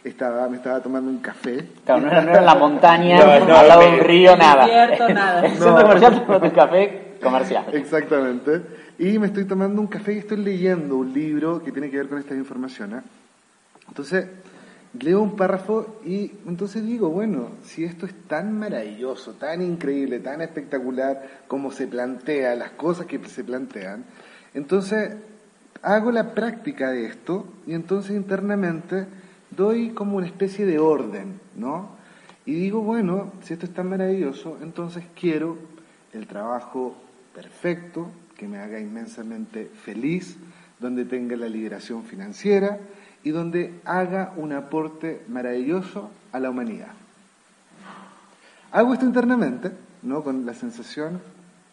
[0.02, 1.68] Estaba, me estaba tomando un café.
[1.84, 4.66] Claro, no era, la montaña, no, al lado de un río, nada.
[5.14, 5.48] nada.
[5.48, 7.64] centro comercial, un café comercial.
[7.74, 8.62] Exactamente.
[8.98, 12.08] Y me estoy tomando un café y estoy leyendo un libro que tiene que ver
[12.08, 13.04] con estas informaciones.
[13.86, 14.26] Entonces,
[15.00, 20.40] leo un párrafo y entonces digo, bueno, si esto es tan maravilloso, tan increíble, tan
[20.40, 24.04] espectacular como se plantea, las cosas que se plantean,
[24.54, 25.14] entonces
[25.82, 29.06] hago la práctica de esto y entonces internamente
[29.50, 31.90] doy como una especie de orden, ¿no?
[32.44, 35.56] Y digo, bueno, si esto es tan maravilloso, entonces quiero
[36.12, 36.96] el trabajo
[37.34, 40.36] perfecto, que me haga inmensamente feliz,
[40.78, 42.78] donde tenga la liberación financiera
[43.24, 46.92] y donde haga un aporte maravilloso a la humanidad.
[48.72, 49.70] Hago esto internamente,
[50.02, 50.22] ¿no?
[50.22, 51.20] Con la sensación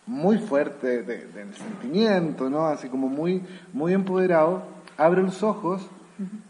[0.05, 2.67] muy fuerte del sentimiento, ¿no?
[2.67, 3.41] Así como muy,
[3.71, 4.63] muy empoderado,
[4.97, 5.87] abro los ojos,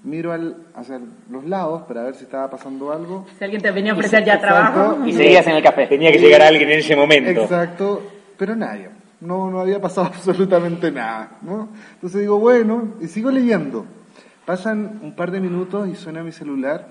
[0.03, 3.25] miro al, hacia los lados para ver si estaba pasando algo.
[3.37, 5.05] Si alguien te venía a ofrecer ya trabajo.
[5.05, 5.87] Y seguías en el café.
[5.87, 7.29] Tenía que llegar alguien en ese momento.
[7.29, 8.01] Exacto,
[8.37, 8.89] pero nadie.
[9.21, 11.69] No, no había pasado absolutamente nada, ¿no?
[11.95, 13.85] Entonces digo, bueno, y sigo leyendo.
[14.45, 16.89] Pasan un par de minutos y suena mi celular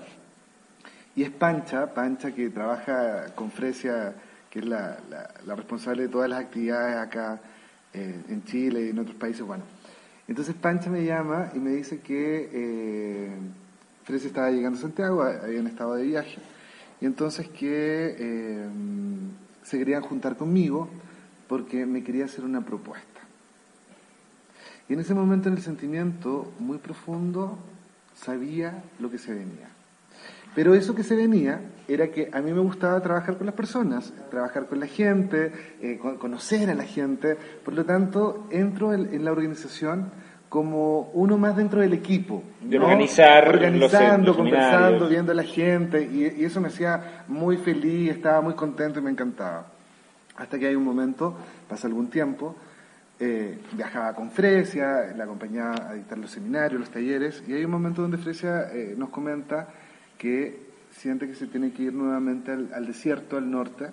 [1.15, 4.15] y es Pancha, Pancha que trabaja con Fresia
[4.49, 4.97] que es la,
[5.45, 7.39] la, responsable de todas las actividades acá
[7.93, 9.43] eh, en Chile y en otros países.
[9.43, 9.63] Bueno,
[10.27, 13.31] entonces Pancha me llama y me dice que eh,
[14.03, 16.37] Fresia estaba llegando a Santiago, habían estado de viaje,
[17.01, 18.67] y entonces que eh,
[19.63, 20.89] se querían juntar conmigo
[21.47, 23.12] porque me quería hacer una propuesta.
[24.89, 27.57] Y en ese momento, en el sentimiento muy profundo,
[28.15, 29.69] sabía lo que se venía.
[30.55, 34.13] Pero eso que se venía era que a mí me gustaba trabajar con las personas,
[34.29, 37.35] trabajar con la gente, eh, conocer a la gente.
[37.63, 40.11] Por lo tanto, entro en, la organización
[40.49, 42.43] como uno más dentro del equipo.
[42.61, 46.03] De organizar, organizando, conversando, viendo a la gente.
[46.03, 49.65] Y, eso me hacía muy feliz, estaba muy contento y me encantaba.
[50.35, 51.35] Hasta que hay un momento,
[51.67, 52.55] pasa algún tiempo,
[53.19, 57.71] eh, viajaba con Fresia, la acompañaba a dictar los seminarios, los talleres, y hay un
[57.71, 59.67] momento donde Fresia eh, nos comenta
[60.17, 60.59] que
[60.91, 63.89] siente que se tiene que ir nuevamente al, desierto, al norte,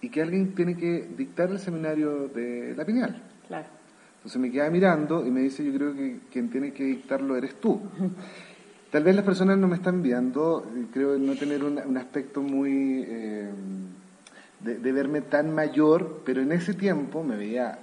[0.00, 3.22] y que alguien tiene que dictar el seminario de la pineal.
[3.48, 3.66] Claro.
[4.16, 7.60] Entonces me queda mirando y me dice, yo creo que quien tiene que dictarlo eres
[7.60, 7.80] tú.
[8.90, 13.04] Tal vez las personas no me están viendo, creo no tener un, aspecto muy...
[13.06, 13.50] Eh,
[14.60, 17.78] de, verme tan mayor, pero en ese tiempo me veía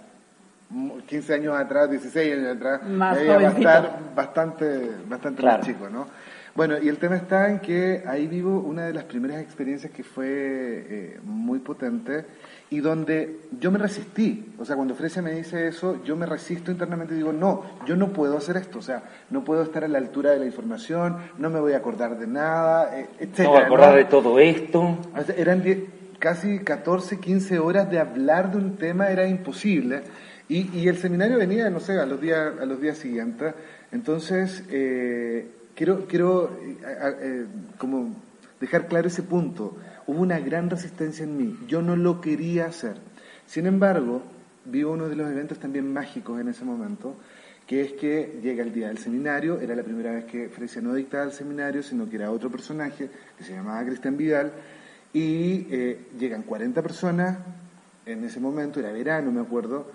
[1.07, 6.07] 15 años atrás, 16 años atrás, me veía bastante, bastante más chico, ¿no?
[6.57, 10.03] Bueno, y el tema está en que ahí vivo una de las primeras experiencias que
[10.03, 12.25] fue eh, muy potente
[12.71, 14.53] y donde yo me resistí.
[14.57, 17.95] O sea, cuando Fresia me dice eso, yo me resisto internamente y digo, no, yo
[17.95, 18.79] no puedo hacer esto.
[18.79, 21.77] O sea, no puedo estar a la altura de la información, no me voy a
[21.77, 23.39] acordar de nada, eh, etc.
[23.41, 24.97] No voy a acordar de todo esto.
[25.37, 25.63] eran
[26.17, 30.01] casi 14, 15 horas de hablar de un tema, era imposible.
[30.49, 33.53] Y, y el seminario venía, no sé, a los días, a los días siguientes.
[33.91, 35.45] Entonces, eh,
[35.75, 36.77] quiero, quiero eh,
[37.21, 37.45] eh,
[37.77, 38.15] como
[38.59, 39.77] dejar claro ese punto.
[40.07, 41.59] Hubo una gran resistencia en mí.
[41.67, 42.95] Yo no lo quería hacer.
[43.45, 44.23] Sin embargo,
[44.65, 47.15] vivo uno de los eventos también mágicos en ese momento,
[47.65, 49.59] que es que llega el día del seminario.
[49.59, 53.09] Era la primera vez que Frecia no dictaba el seminario, sino que era otro personaje
[53.37, 54.51] que se llamaba Cristian Vidal.
[55.13, 57.37] Y eh, llegan 40 personas
[58.05, 59.91] en ese momento, era verano, me acuerdo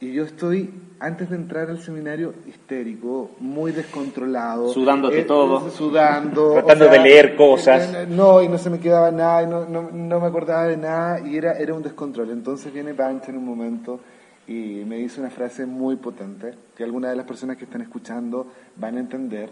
[0.00, 0.70] y yo estoy,
[1.00, 4.72] antes de entrar al seminario, histérico, muy descontrolado.
[4.72, 5.70] Sudándote eh, todo.
[5.70, 6.52] Sudando.
[6.52, 7.92] Tratando de leer cosas.
[7.92, 10.76] Eh, no, y no se me quedaba nada, y no, no, no, me acordaba de
[10.76, 12.30] nada, y era, era un descontrol.
[12.30, 14.00] Entonces viene Pancha en un momento
[14.46, 18.46] y me dice una frase muy potente, que algunas de las personas que están escuchando
[18.76, 19.50] van a entender,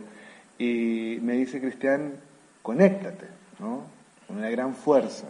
[0.59, 2.15] y me dice, Cristian,
[2.63, 3.27] conéctate,
[3.59, 3.83] ¿no?
[4.27, 5.27] Con una gran fuerza.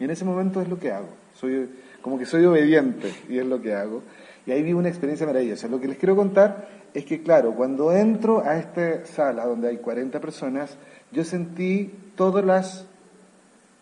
[0.00, 1.10] Y en ese momento es lo que hago.
[1.38, 1.68] Soy,
[2.02, 4.02] como que soy obediente, y es lo que hago.
[4.48, 5.68] Y ahí vi una experiencia maravillosa.
[5.68, 9.76] Lo que les quiero contar es que, claro, cuando entro a esta sala donde hay
[9.76, 10.78] 40 personas,
[11.12, 12.86] yo sentí todas las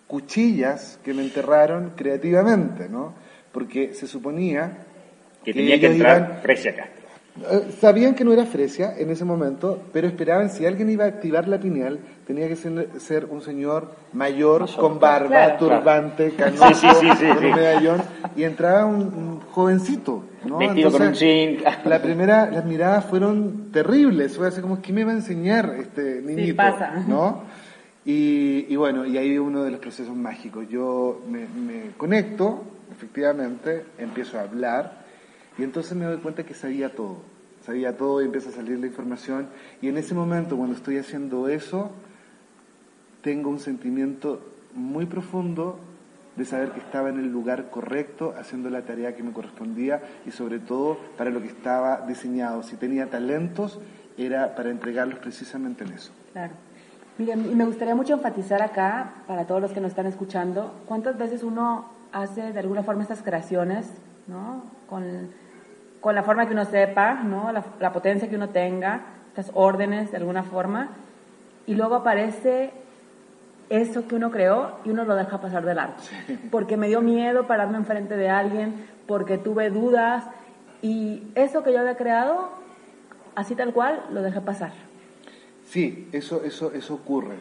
[0.08, 3.14] cuchillas que me enterraron creativamente, ¿no?
[3.52, 4.78] Porque se suponía
[5.44, 6.40] que, tenía que entrar.
[6.42, 7.05] Eh,
[7.80, 11.48] sabían que no era Fresia en ese momento, pero esperaban si alguien iba a activar
[11.48, 18.02] la pineal, tenía que ser, un señor mayor, con barba, turbante, canoso, con medallón,
[18.36, 20.58] y entraba un, jovencito, ¿no?
[20.58, 25.12] Vestido con un La primera, las miradas fueron terribles, fue así como, ¿qué me va
[25.12, 26.56] a enseñar este niñito?
[26.56, 27.04] pasa.
[27.06, 27.42] ¿No?
[28.04, 30.68] Y, bueno, y ahí uno de los procesos mágicos.
[30.68, 32.62] Yo me conecto,
[32.92, 35.05] efectivamente, empiezo a hablar,
[35.58, 37.18] y entonces me doy cuenta que sabía todo,
[37.64, 39.48] sabía todo y empieza a salir la información.
[39.80, 41.90] Y en ese momento, cuando estoy haciendo eso,
[43.22, 44.40] tengo un sentimiento
[44.74, 45.78] muy profundo
[46.36, 50.30] de saber que estaba en el lugar correcto, haciendo la tarea que me correspondía y
[50.30, 52.62] sobre todo para lo que estaba diseñado.
[52.62, 53.80] Si tenía talentos,
[54.18, 56.12] era para entregarlos precisamente en eso.
[56.32, 56.52] Claro.
[57.18, 61.16] Miren, y me gustaría mucho enfatizar acá, para todos los que nos están escuchando, cuántas
[61.16, 63.86] veces uno hace de alguna forma estas creaciones,
[64.26, 64.62] ¿no?
[64.86, 65.30] Con
[66.00, 67.52] con la forma que uno sepa, ¿no?
[67.52, 70.90] La, la potencia que uno tenga, estas órdenes de alguna forma,
[71.66, 72.70] y luego aparece
[73.68, 75.94] eso que uno creó y uno lo deja pasar del largo.
[76.50, 80.24] Porque me dio miedo pararme enfrente de alguien, porque tuve dudas
[80.82, 82.50] y eso que yo había creado,
[83.34, 84.72] así tal cual, lo dejé pasar.
[85.68, 87.36] Sí, eso, eso, eso ocurre.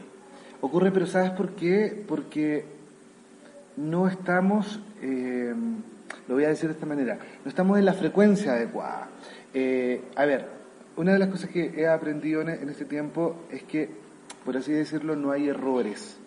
[0.62, 2.04] Ocurre, pero ¿sabes por qué?
[2.08, 2.66] Porque
[3.78, 5.54] no estamos, eh,
[6.28, 9.10] lo voy a decir de esta manera, no estamos en la frecuencia adecuada.
[9.54, 10.48] Eh, a ver,
[10.98, 13.90] una de las cosas que he aprendido en, este tiempo es que,
[14.44, 16.18] por así decirlo, no hay errores.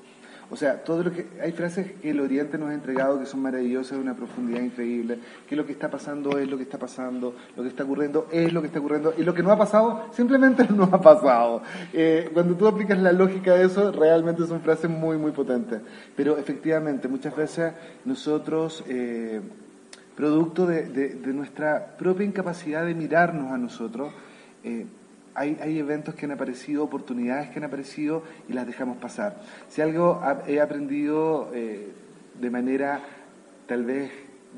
[0.51, 3.43] O sea, todo lo que hay frases que el Oriente nos ha entregado que son
[3.43, 7.35] maravillosas de una profundidad increíble, que lo que está pasando es lo que está pasando,
[7.55, 10.07] lo que está ocurriendo es lo que está ocurriendo y lo que no ha pasado
[10.15, 11.63] simplemente no ha pasado.
[11.93, 15.81] Eh, cuando tú aplicas la lógica de eso, realmente son frases muy muy potentes.
[16.17, 17.75] Pero efectivamente, muchas veces
[18.07, 19.43] nosotros eh,
[20.19, 24.13] producto de, nuestra propia incapacidad de mirarnos a nosotros,
[24.65, 24.85] eh,
[25.33, 29.41] hay, hay, eventos que han aparecido, oportunidades que han aparecido y las dejamos pasar.
[29.69, 31.93] Si algo he aprendido eh,
[32.35, 33.01] de manera
[33.69, 34.11] tal vez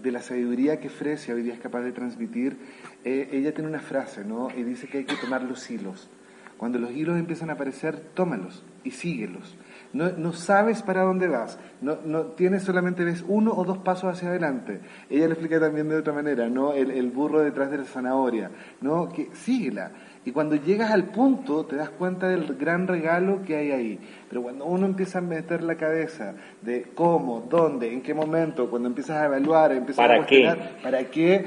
[0.03, 2.57] de la sabiduría que Fresia hoy día es capaz de transmitir,
[3.05, 4.49] eh, ella tiene una frase, ¿no?
[4.57, 6.09] Y dice que hay que tomar los hilos.
[6.57, 9.57] Cuando los hilos empiezan a aparecer, tómalos y síguelos.
[9.93, 14.13] No, no, sabes para dónde vas, no, no tienes solamente ves uno o dos pasos
[14.13, 14.81] hacia adelante.
[15.09, 16.73] Ella lo explica también de otra manera, ¿no?
[16.73, 19.09] El, el burro detrás de la zanahoria, ¿no?
[19.09, 19.91] Que síguela.
[20.25, 23.99] Y cuando llegas al punto te das cuenta del gran regalo que hay ahí.
[24.29, 28.89] Pero cuando uno empieza a meter la cabeza de cómo, dónde, en qué momento, cuando
[28.89, 30.83] empiezas a evaluar, empiezas ¿Para a cuestionar, qué?
[30.83, 31.47] ¿para qué?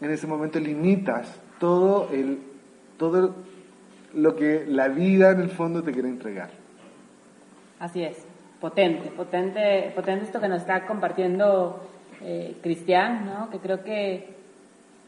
[0.00, 2.38] En ese momento limitas todo el
[2.96, 3.34] todo
[4.14, 6.50] lo que la vida en el fondo te quiere entregar.
[7.78, 8.24] Así es,
[8.60, 11.80] potente, potente, potente esto que nos está compartiendo
[12.22, 13.50] eh, Cristian, ¿no?
[13.50, 14.34] Que creo que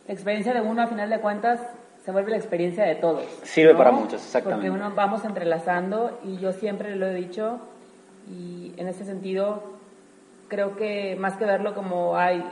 [0.07, 1.61] la experiencia de uno a final de cuentas
[2.05, 3.25] se vuelve la experiencia de todos.
[3.43, 3.79] Sirve ¿no?
[3.79, 4.69] para muchos, exactamente.
[4.69, 7.61] Porque uno vamos entrelazando y yo siempre lo he dicho
[8.31, 9.63] y en ese sentido
[10.49, 12.43] creo que más que verlo como hay,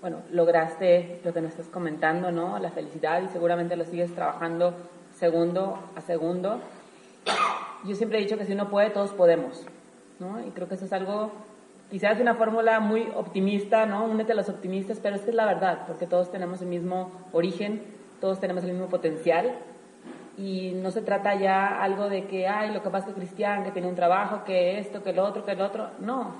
[0.00, 2.58] bueno, lograste lo que nos estás comentando, ¿no?
[2.58, 4.74] La felicidad y seguramente lo sigues trabajando
[5.16, 6.60] segundo a segundo.
[7.84, 9.66] Yo siempre he dicho que si uno puede, todos podemos,
[10.18, 10.40] ¿no?
[10.46, 11.32] Y creo que eso es algo
[11.90, 14.04] quizás una fórmula muy optimista, ¿no?
[14.04, 17.12] Únete a los optimistas, pero es que es la verdad, porque todos tenemos el mismo
[17.32, 17.82] origen,
[18.20, 19.52] todos tenemos el mismo potencial
[20.36, 23.64] y no se trata ya algo de que, ay, lo que pasa es que Cristian,
[23.64, 25.90] que tiene un trabajo, que esto, que lo otro, que lo otro.
[26.00, 26.32] No,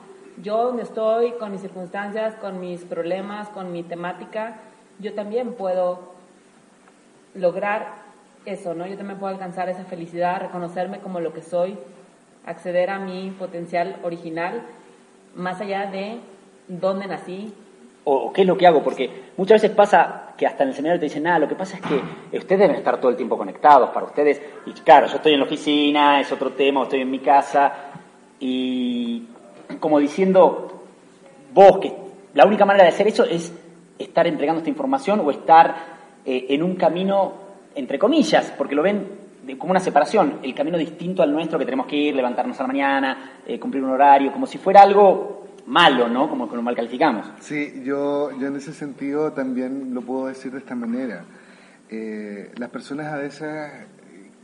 [0.42, 4.56] yo me estoy con mis circunstancias, con mis problemas, con mi temática,
[4.98, 6.14] yo también puedo
[7.34, 8.03] lograr
[8.44, 8.86] eso, ¿no?
[8.86, 11.76] Yo también puedo alcanzar esa felicidad, reconocerme como lo que soy,
[12.46, 14.62] acceder a mi potencial original
[15.34, 16.18] más allá de
[16.68, 17.52] dónde nací.
[18.04, 21.00] O, qué es lo que hago, porque muchas veces pasa que hasta en el seminario
[21.00, 23.90] te dicen, nada, lo que pasa es que ustedes deben estar todo el tiempo conectados
[23.90, 27.20] para ustedes, y claro, yo estoy en la oficina, es otro tema, estoy en mi
[27.20, 27.72] casa,
[28.40, 29.26] y
[29.80, 30.82] como diciendo,
[31.54, 31.92] vos, que
[32.34, 33.52] la única manera de hacer eso es
[33.98, 35.74] estar entregando esta información o estar
[36.26, 37.32] eh, en un camino,
[37.74, 39.24] entre comillas, porque lo ven
[39.58, 42.66] como una separación, el camino distinto al nuestro que tenemos que ir, levantarnos a la
[42.66, 46.28] mañana, eh, cumplir un horario, como si fuera algo malo, ¿no?
[46.28, 47.26] Como que lo mal calificamos.
[47.40, 51.24] Sí, yo, yo en ese sentido también lo puedo decir de esta manera.
[51.90, 53.70] Eh, las personas a veces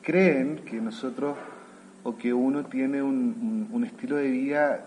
[0.02, 1.36] creen que nosotros
[2.02, 4.86] o que uno tiene un, un, un estilo de vida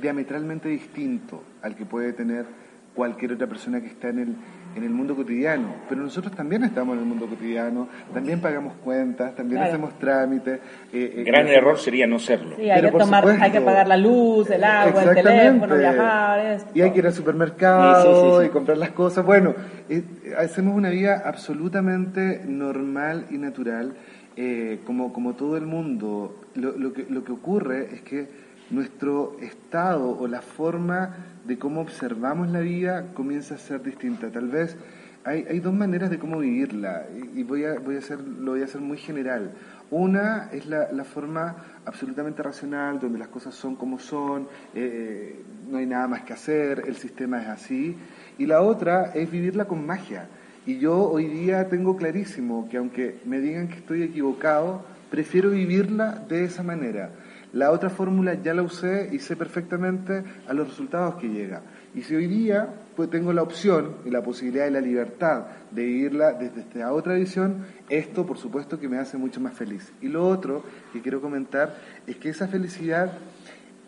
[0.00, 2.46] diametralmente distinto al que puede tener
[2.94, 4.36] cualquier otra persona que está en el,
[4.74, 5.74] en el mundo cotidiano.
[5.88, 9.72] Pero nosotros también estamos en el mundo cotidiano, también pagamos cuentas, también claro.
[9.72, 10.60] hacemos trámites.
[10.92, 12.56] Eh, Gran eh, error sería no serlo.
[12.56, 16.40] Sí, hay, Pero que tomar, hay que pagar la luz, el agua, el teléfono, viajar.
[16.40, 16.70] Esto.
[16.74, 19.24] Y hay que ir al supermercado sí, sí, sí, y comprar las cosas.
[19.24, 19.54] Bueno,
[19.88, 20.02] eh,
[20.38, 23.94] hacemos una vida absolutamente normal y natural,
[24.36, 26.40] eh, como, como todo el mundo.
[26.54, 28.28] Lo, lo, que, lo que ocurre es que
[28.70, 34.30] nuestro estado o la forma de cómo observamos la vida comienza a ser distinta.
[34.30, 34.76] Tal vez
[35.24, 38.62] hay, hay dos maneras de cómo vivirla y voy a, voy a hacer, lo voy
[38.62, 39.52] a hacer muy general.
[39.90, 45.78] Una es la, la forma absolutamente racional, donde las cosas son como son, eh, no
[45.78, 47.96] hay nada más que hacer, el sistema es así.
[48.38, 50.28] Y la otra es vivirla con magia.
[50.64, 56.24] Y yo hoy día tengo clarísimo que aunque me digan que estoy equivocado, prefiero vivirla
[56.28, 57.10] de esa manera.
[57.52, 61.60] La otra fórmula ya la usé y sé perfectamente a los resultados que llega.
[61.94, 65.84] Y si hoy día pues tengo la opción y la posibilidad y la libertad de
[65.84, 69.92] vivirla desde esta otra visión, esto por supuesto que me hace mucho más feliz.
[70.00, 71.76] Y lo otro que quiero comentar
[72.06, 73.12] es que esa felicidad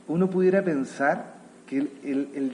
[0.09, 1.35] uno pudiera pensar
[1.67, 2.53] que el, el, el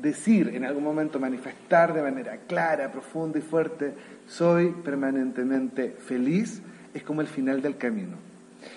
[0.00, 3.94] decir en algún momento, manifestar de manera clara, profunda y fuerte,
[4.26, 8.16] soy permanentemente feliz, es como el final del camino.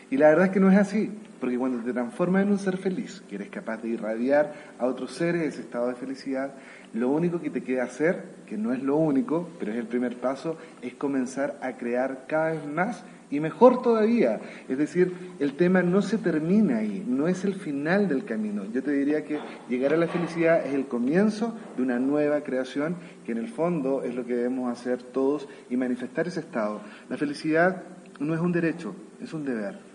[0.10, 2.78] Y la verdad es que no es así, porque cuando te transformas en un ser
[2.78, 6.54] feliz, que eres capaz de irradiar a otros seres ese estado de felicidad,
[6.94, 10.18] lo único que te queda hacer, que no es lo único, pero es el primer
[10.18, 14.40] paso, es comenzar a crear cada vez más y mejor todavía.
[14.68, 18.64] Es decir, el tema no se termina ahí, no es el final del camino.
[18.72, 22.96] Yo te diría que llegar a la felicidad es el comienzo de una nueva creación,
[23.26, 26.82] que en el fondo es lo que debemos hacer todos y manifestar ese estado.
[27.10, 27.84] La felicidad
[28.20, 29.87] no es un derecho, es un deber.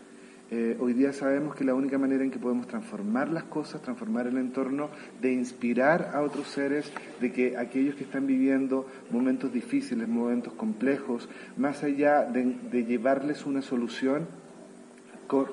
[0.55, 4.27] Eh, hoy día sabemos que la única manera en que podemos transformar las cosas, transformar
[4.27, 4.91] el entorno,
[5.23, 6.93] de inspirar a otros seres,
[7.23, 11.27] de que aquellos que están viviendo momentos difíciles, momentos complejos,
[11.57, 14.27] más allá de, llevarles una solución,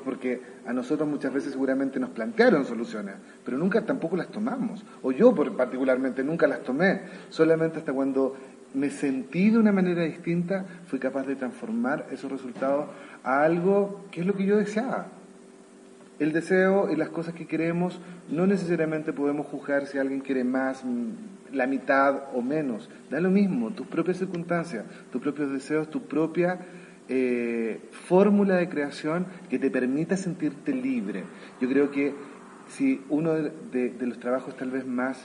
[0.03, 5.13] porque a nosotros muchas veces seguramente nos plantearon soluciones, pero nunca tampoco las tomamos, o
[5.13, 8.35] yo particularmente nunca las tomé, solamente hasta cuando
[8.73, 12.87] me sentí de una manera distinta, fui capaz de transformar esos resultados
[13.23, 15.07] a algo que es lo que yo deseaba.
[16.19, 17.99] El deseo y las cosas que queremos
[18.29, 22.89] no necesariamente podemos juzgar si alguien quiere más, mm, la mitad o menos.
[23.09, 26.59] Da lo mismo, tus propias circunstancias, tus propios deseos, tu propia
[27.07, 31.23] eh, fórmula de creación que te permita sentirte libre.
[31.59, 32.13] Yo creo que
[32.69, 35.17] si uno de, los trabajos tal vez más,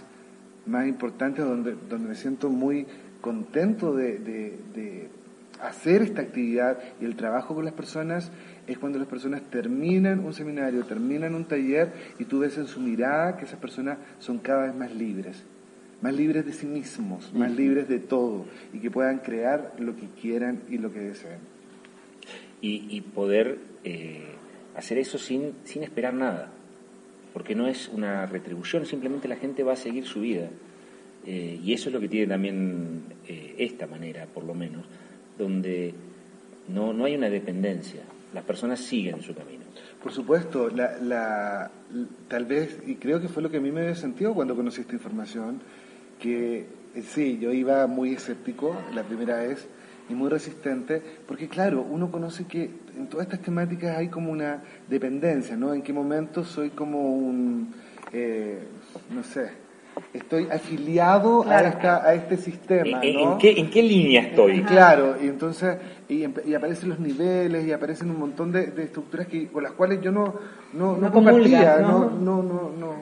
[0.65, 2.87] más importantes, donde, donde me siento muy
[3.25, 5.09] contento de
[5.63, 8.31] hacer esta actividad y el trabajo con las personas
[8.67, 12.81] es cuando las personas terminan un seminario, terminan un taller y tú ves en su
[12.81, 15.43] mirada que esas personas son cada vez más libres,
[16.03, 20.07] más libres de sí mismos, más libres de todo y que puedan crear lo que
[20.21, 21.55] quieran y lo que deseen.
[22.67, 24.25] Y, poder eh,
[24.75, 26.49] hacer eso sin, sin esperar nada,
[27.35, 30.49] porque no es una retribución, simplemente la gente va a seguir su vida.
[31.27, 34.85] Eh, y eso es lo que tiene también eh, esta manera, por lo menos,
[35.39, 35.95] donde
[36.69, 38.03] no, no hay una dependencia,
[38.33, 39.65] las personas siguen su camino.
[40.03, 41.71] Por supuesto, la, la,
[42.29, 44.83] tal vez, y creo que fue lo que a mí me dio sentido cuando conocí
[44.83, 45.61] esta información,
[46.21, 49.67] que eh, sí, yo iba muy escéptico la primera vez
[50.11, 54.63] y muy resistente, porque claro, uno conoce que en todas estas temáticas hay como una
[54.89, 55.73] dependencia, ¿no?
[55.73, 57.73] En qué momento soy como un,
[58.13, 58.59] eh,
[59.11, 59.64] no sé,
[60.13, 63.01] estoy afiliado a, esta, a este sistema.
[63.03, 64.63] ¿En, qué, ¿En, qué, línea estoy?
[64.63, 65.77] Claro, y entonces
[66.09, 66.25] y,
[66.55, 70.35] aparecen los niveles y aparecen un montón de, estructuras que, con las cuales yo no,
[70.73, 72.11] no, no, compartía, ¿no?
[72.11, 72.95] No, no, no,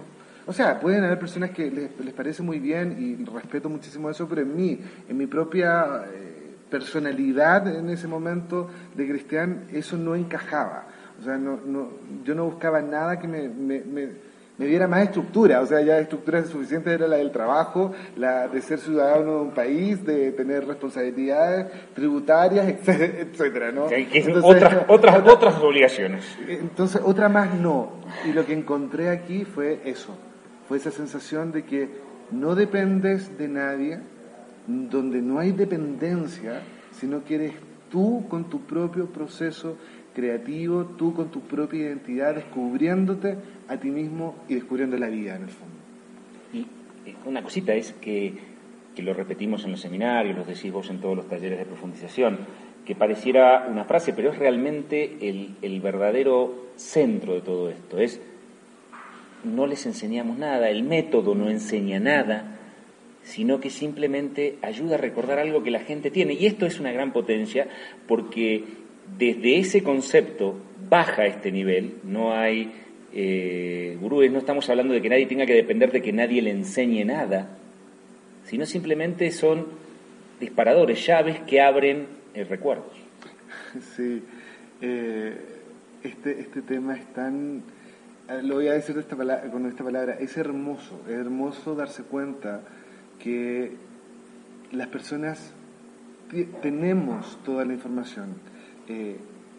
[0.47, 4.28] O sea, pueden haber personas que les, les, parece muy bien y respeto muchísimo eso,
[4.28, 4.78] pero en mí,
[5.09, 10.86] en mi propia eh, personalidad en ese momento de cristian, eso no encajaba.
[11.20, 11.88] O sea, no, no,
[12.24, 14.32] yo no buscaba nada que me me
[14.66, 18.78] diera más estructura, o sea, ya estructura suficiente era la del trabajo, la de ser
[18.78, 23.86] ciudadano de un país, de tener responsabilidades tributarias, etcétera, ¿no?
[24.42, 26.24] otras, otras, otras obligaciones.
[26.46, 27.92] Entonces, otra más no.
[28.26, 30.16] Y lo que encontré aquí fue eso,
[30.68, 31.88] fue esa sensación de que
[32.30, 33.98] no dependes de nadie,
[34.66, 37.52] donde no hay dependencia, sino que eres
[37.90, 39.76] tú con tu propio proceso
[40.14, 43.36] creativo, tú con tu propia identidad, descubriéndote
[43.68, 45.74] a ti mismo y descubriendo la vida en el fondo.
[46.52, 46.66] Y
[47.24, 48.34] una cosita es que,
[48.94, 52.38] que lo repetimos en los seminarios, lo decís vos en todos los talleres de profundización,
[52.84, 57.98] que pareciera una frase, pero es realmente el, el verdadero centro de todo esto.
[57.98, 58.20] Es,
[59.44, 62.58] no les enseñamos nada, el método no enseña nada,
[63.22, 66.34] sino que simplemente ayuda a recordar algo que la gente tiene.
[66.34, 67.68] Y esto es una gran potencia
[68.08, 68.64] porque
[69.18, 70.58] desde ese concepto
[70.88, 72.72] baja este nivel, no hay
[73.12, 76.50] eh, gurúes, no estamos hablando de que nadie tenga que depender de que nadie le
[76.50, 77.58] enseñe nada,
[78.44, 79.66] sino simplemente son
[80.40, 82.92] disparadores, llaves que abren eh, recuerdos.
[83.96, 84.22] Sí,
[84.82, 85.34] eh,
[86.02, 87.62] este, este tema es tan,
[88.28, 92.60] eh, lo voy a decir esta con esta palabra, es hermoso, es hermoso darse cuenta
[93.18, 93.72] que
[94.72, 95.54] las personas
[96.60, 98.34] tenemos toda la información
[98.89, 99.16] eh,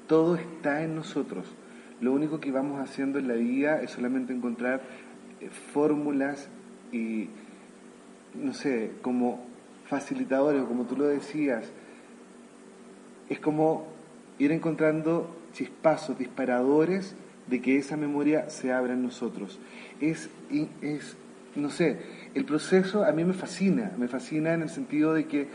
[0.08, 1.46] todo está en nosotros.
[2.02, 4.82] Lo único que vamos haciendo en la vida es solamente encontrar
[5.42, 6.50] eh, fórmulas
[6.92, 7.30] y,
[8.36, 9.46] no sé, como
[9.86, 11.72] facilitadores, como tú lo decías,
[13.30, 13.88] es como
[14.40, 17.16] ir encontrando chispazos, disparadores
[17.48, 19.60] de que esa memoria se abra en nosotros.
[20.02, 20.30] Es,
[20.82, 21.16] es,
[21.56, 22.00] no sé,
[22.34, 25.48] el proceso a mí me fascina, me fascina en el sentido de que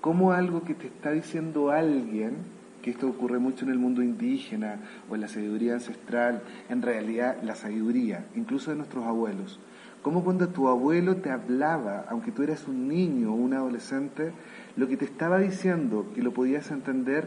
[0.00, 2.36] como algo que te está diciendo alguien,
[2.84, 4.78] que esto ocurre mucho en el mundo indígena
[5.08, 9.58] o en la sabiduría ancestral, en realidad la sabiduría, incluso de nuestros abuelos,
[10.02, 14.32] Cómo cuando tu abuelo te hablaba, aunque tú eras un niño o un adolescente,
[14.76, 17.26] lo que te estaba diciendo, que lo podías entender,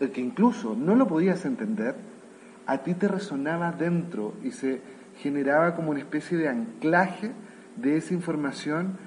[0.00, 1.94] eh, que incluso no lo podías entender,
[2.66, 4.80] a ti te resonaba dentro y se
[5.18, 7.30] generaba como una especie de anclaje
[7.76, 8.98] de esa información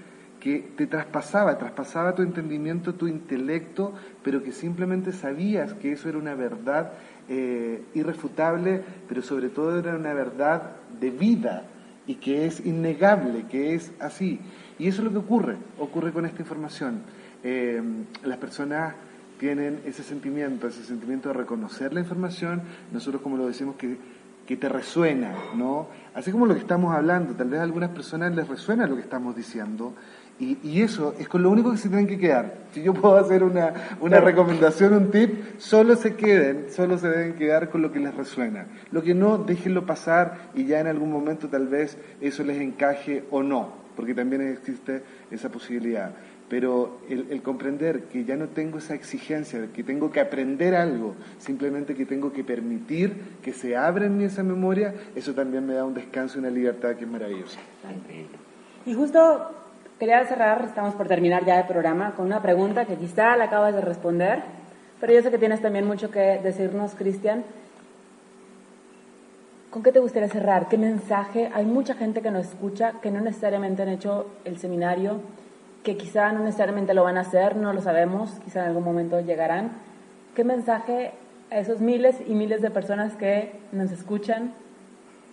[0.42, 6.18] que te traspasaba, traspasaba tu entendimiento, tu intelecto, pero que simplemente sabías que eso era
[6.18, 6.94] una verdad
[7.30, 11.64] eh, irrefutable, pero sobre todo era una verdad de vida
[12.08, 14.40] y que es innegable, que es así.
[14.80, 17.04] Y eso es lo que ocurre, ocurre con esta información.
[17.44, 17.82] Eh,
[18.24, 18.96] las personas
[19.40, 23.98] tienen ese sentimiento, ese sentimiento de reconocer la información, nosotros como lo decimos que
[24.46, 25.88] que te resuena, ¿no?
[26.14, 29.02] Así como lo que estamos hablando, tal vez a algunas personas les resuena lo que
[29.02, 29.94] estamos diciendo,
[30.42, 32.56] y, eso es con lo único que se tienen que quedar.
[32.74, 37.34] Si yo puedo hacer una, una recomendación, un tip, solo se queden, solo se deben
[37.34, 38.66] quedar con lo que les resuena.
[38.92, 43.24] Lo que no, déjenlo pasar y ya en algún momento tal vez eso les encaje
[43.30, 46.12] o no, porque también existe esa posibilidad
[46.52, 51.16] pero el, comprender que ya no tengo esa exigencia, de que tengo que aprender algo,
[51.40, 55.76] simplemente que tengo que permitir que se abra en mí esa memoria, eso también me
[55.76, 57.58] da un descanso y una libertad que es maravillosa.
[58.86, 59.61] Y justo
[60.02, 63.76] quería cerrar, estamos por terminar ya el programa, con una pregunta que quizá la acabas
[63.76, 64.42] de responder,
[65.00, 67.44] pero yo sé que tienes también mucho que decirnos, Cristian.
[69.70, 70.70] ¿Con qué te gustaría cerrar?
[70.70, 71.52] ¿Qué mensaje?
[71.54, 75.22] Hay mucha gente que nos escucha que no necesariamente han hecho el seminario
[75.84, 79.22] que quizá no necesariamente lo van a hacer, no lo sabemos, quizá en algún momento
[79.22, 79.70] llegarán.
[80.36, 81.12] ¿Qué mensaje
[81.52, 84.56] a esos miles y miles de personas que nos escuchan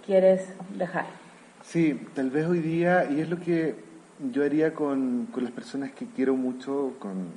[0.05, 0.47] quieres
[0.77, 1.07] dejar?
[1.63, 3.88] Sí, tal vez hoy día, y es lo que
[4.33, 7.29] yo haría con, con las personas que quiero mucho, con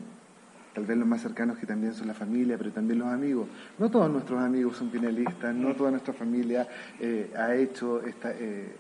[0.74, 3.48] tal vez los más cercanos que también son la familia, pero también los amigos.
[3.78, 6.68] No todos nuestros amigos son finalistas, no toda nuestra familia
[7.00, 8.76] eh, ha hecho esta, eh,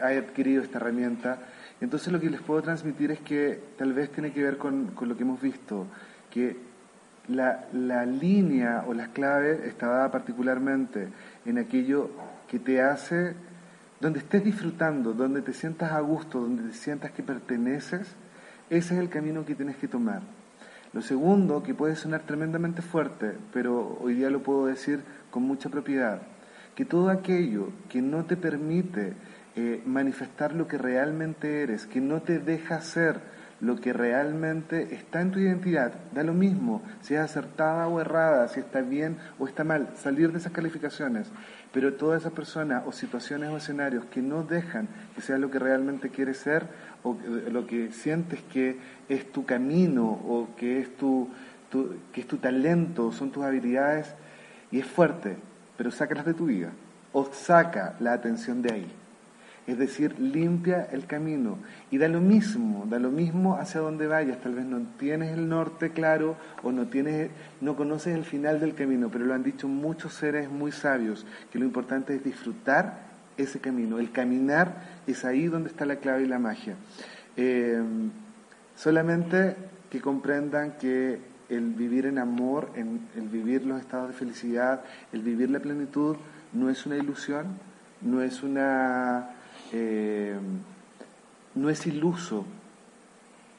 [0.00, 1.38] ha adquirido esta herramienta.
[1.80, 5.16] Entonces lo que les puedo transmitir es que tal vez tiene que ver con, lo
[5.16, 5.86] que hemos visto,
[6.30, 6.56] que
[7.28, 11.08] la, la, línea o las claves está dada particularmente
[11.44, 12.10] en aquello
[12.48, 13.34] que te hace,
[14.00, 18.14] donde estés disfrutando, donde te sientas a gusto, donde te sientas que perteneces,
[18.70, 20.22] ese es el camino que tienes que tomar.
[20.92, 25.68] Lo segundo, que puede sonar tremendamente fuerte, pero hoy día lo puedo decir con mucha
[25.68, 26.22] propiedad,
[26.74, 29.14] que todo aquello que no te permite
[29.56, 33.20] eh, manifestar lo que realmente eres, que no te deja ser
[33.60, 35.92] lo que realmente está en tu identidad.
[36.14, 40.32] Da lo mismo si es acertada o errada, si está bien o está mal, salir
[40.32, 41.30] de esas calificaciones.
[41.72, 45.58] Pero todas esas personas o situaciones o escenarios que no dejan que sea lo que
[45.58, 46.66] realmente quieres ser
[47.02, 47.16] o
[47.50, 51.28] lo que sientes que es tu camino o que es tu,
[52.12, 54.14] que es tu talento, son tus habilidades,
[54.70, 55.36] y es fuerte,
[55.76, 56.72] pero sácalas de tu vida
[57.12, 58.86] o saca la atención de ahí
[59.68, 61.58] es decir, limpia el camino.
[61.90, 64.40] Y da lo mismo, da lo mismo hacia donde vayas.
[64.40, 68.74] Tal vez no tienes el norte claro o no, tienes, no conoces el final del
[68.74, 73.00] camino, pero lo han dicho muchos seres muy sabios, que lo importante es disfrutar
[73.36, 73.98] ese camino.
[73.98, 74.74] El caminar
[75.06, 76.76] es ahí donde está la clave y la magia.
[77.36, 77.82] Eh,
[78.74, 79.54] solamente
[79.90, 85.50] que comprendan que el vivir en amor, el vivir los estados de felicidad, el vivir
[85.50, 86.16] la plenitud,
[86.54, 87.48] no es una ilusión,
[88.00, 89.34] no es una
[89.72, 90.36] eh,
[91.54, 92.44] no es iluso,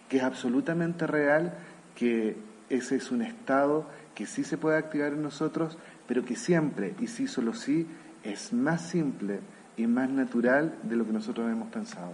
[0.08, 1.54] que es absolutamente real,
[1.96, 2.38] que
[2.70, 3.86] ese es un estado
[4.16, 7.88] que sí se puede activar en nosotros, pero que siempre, y sí solo sí,
[8.24, 9.40] es más simple
[9.78, 12.12] y más natural de lo que nosotros hemos pensado.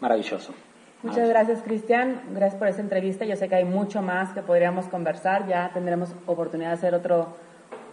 [0.00, 0.54] Maravilloso.
[1.02, 2.20] Muchas gracias, Cristian.
[2.32, 3.24] Gracias por esta entrevista.
[3.24, 5.48] Yo sé que hay mucho más que podríamos conversar.
[5.48, 7.36] Ya tendremos oportunidad de hacer otro,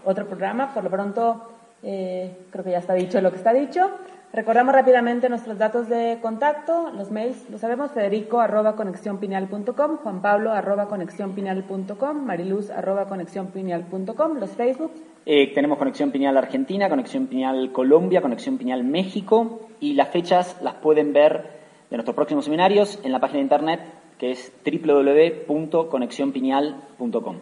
[0.05, 0.73] otro programa.
[0.73, 1.51] Por lo pronto,
[1.81, 3.89] eh, creo que ya está dicho lo que está dicho.
[4.31, 10.51] Recordamos rápidamente nuestros datos de contacto, los mails, lo sabemos, federico arroba conexiónpineal.com, Juan Pablo
[10.51, 14.91] arroba conexiónpineal.com, Mariluz arroba conexiónpineal.com, los Facebook.
[15.25, 20.75] Eh, tenemos Conexión Pineal Argentina, Conexión Pineal Colombia, Conexión Pineal México y las fechas las
[20.75, 21.57] pueden ver
[21.89, 23.79] de nuestros próximos seminarios en la página de internet
[24.19, 27.37] que es www.conexionpineal.com.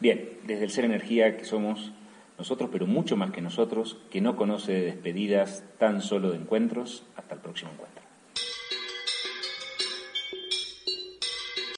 [0.00, 1.92] Bien, desde el Ser Energía que somos
[2.38, 7.04] nosotros, pero mucho más que nosotros, que no conoce despedidas, tan solo de encuentros.
[7.16, 7.95] Hasta el próximo encuentro.